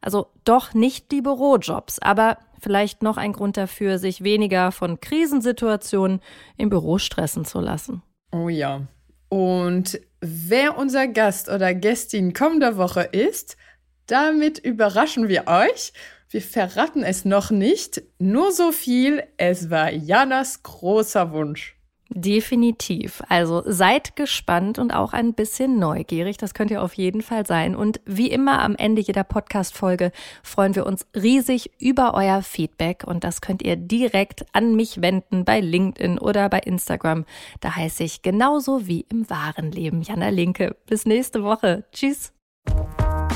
[0.00, 6.20] Also doch nicht die Bürojobs, aber vielleicht noch ein Grund dafür, sich weniger von Krisensituationen
[6.56, 8.02] im Büro stressen zu lassen.
[8.32, 8.86] Oh ja.
[9.28, 13.56] Und wer unser Gast oder Gästin kommender Woche ist,
[14.06, 15.92] damit überraschen wir euch.
[16.28, 21.73] Wir verraten es noch nicht, nur so viel, es war Janas großer Wunsch.
[22.10, 23.22] Definitiv.
[23.28, 26.36] Also seid gespannt und auch ein bisschen neugierig.
[26.36, 27.74] Das könnt ihr auf jeden Fall sein.
[27.74, 33.04] Und wie immer am Ende jeder Podcast-Folge freuen wir uns riesig über euer Feedback.
[33.06, 37.24] Und das könnt ihr direkt an mich wenden bei LinkedIn oder bei Instagram.
[37.60, 40.76] Da heiße ich genauso wie im wahren Leben Jana Linke.
[40.86, 41.84] Bis nächste Woche.
[41.92, 42.32] Tschüss.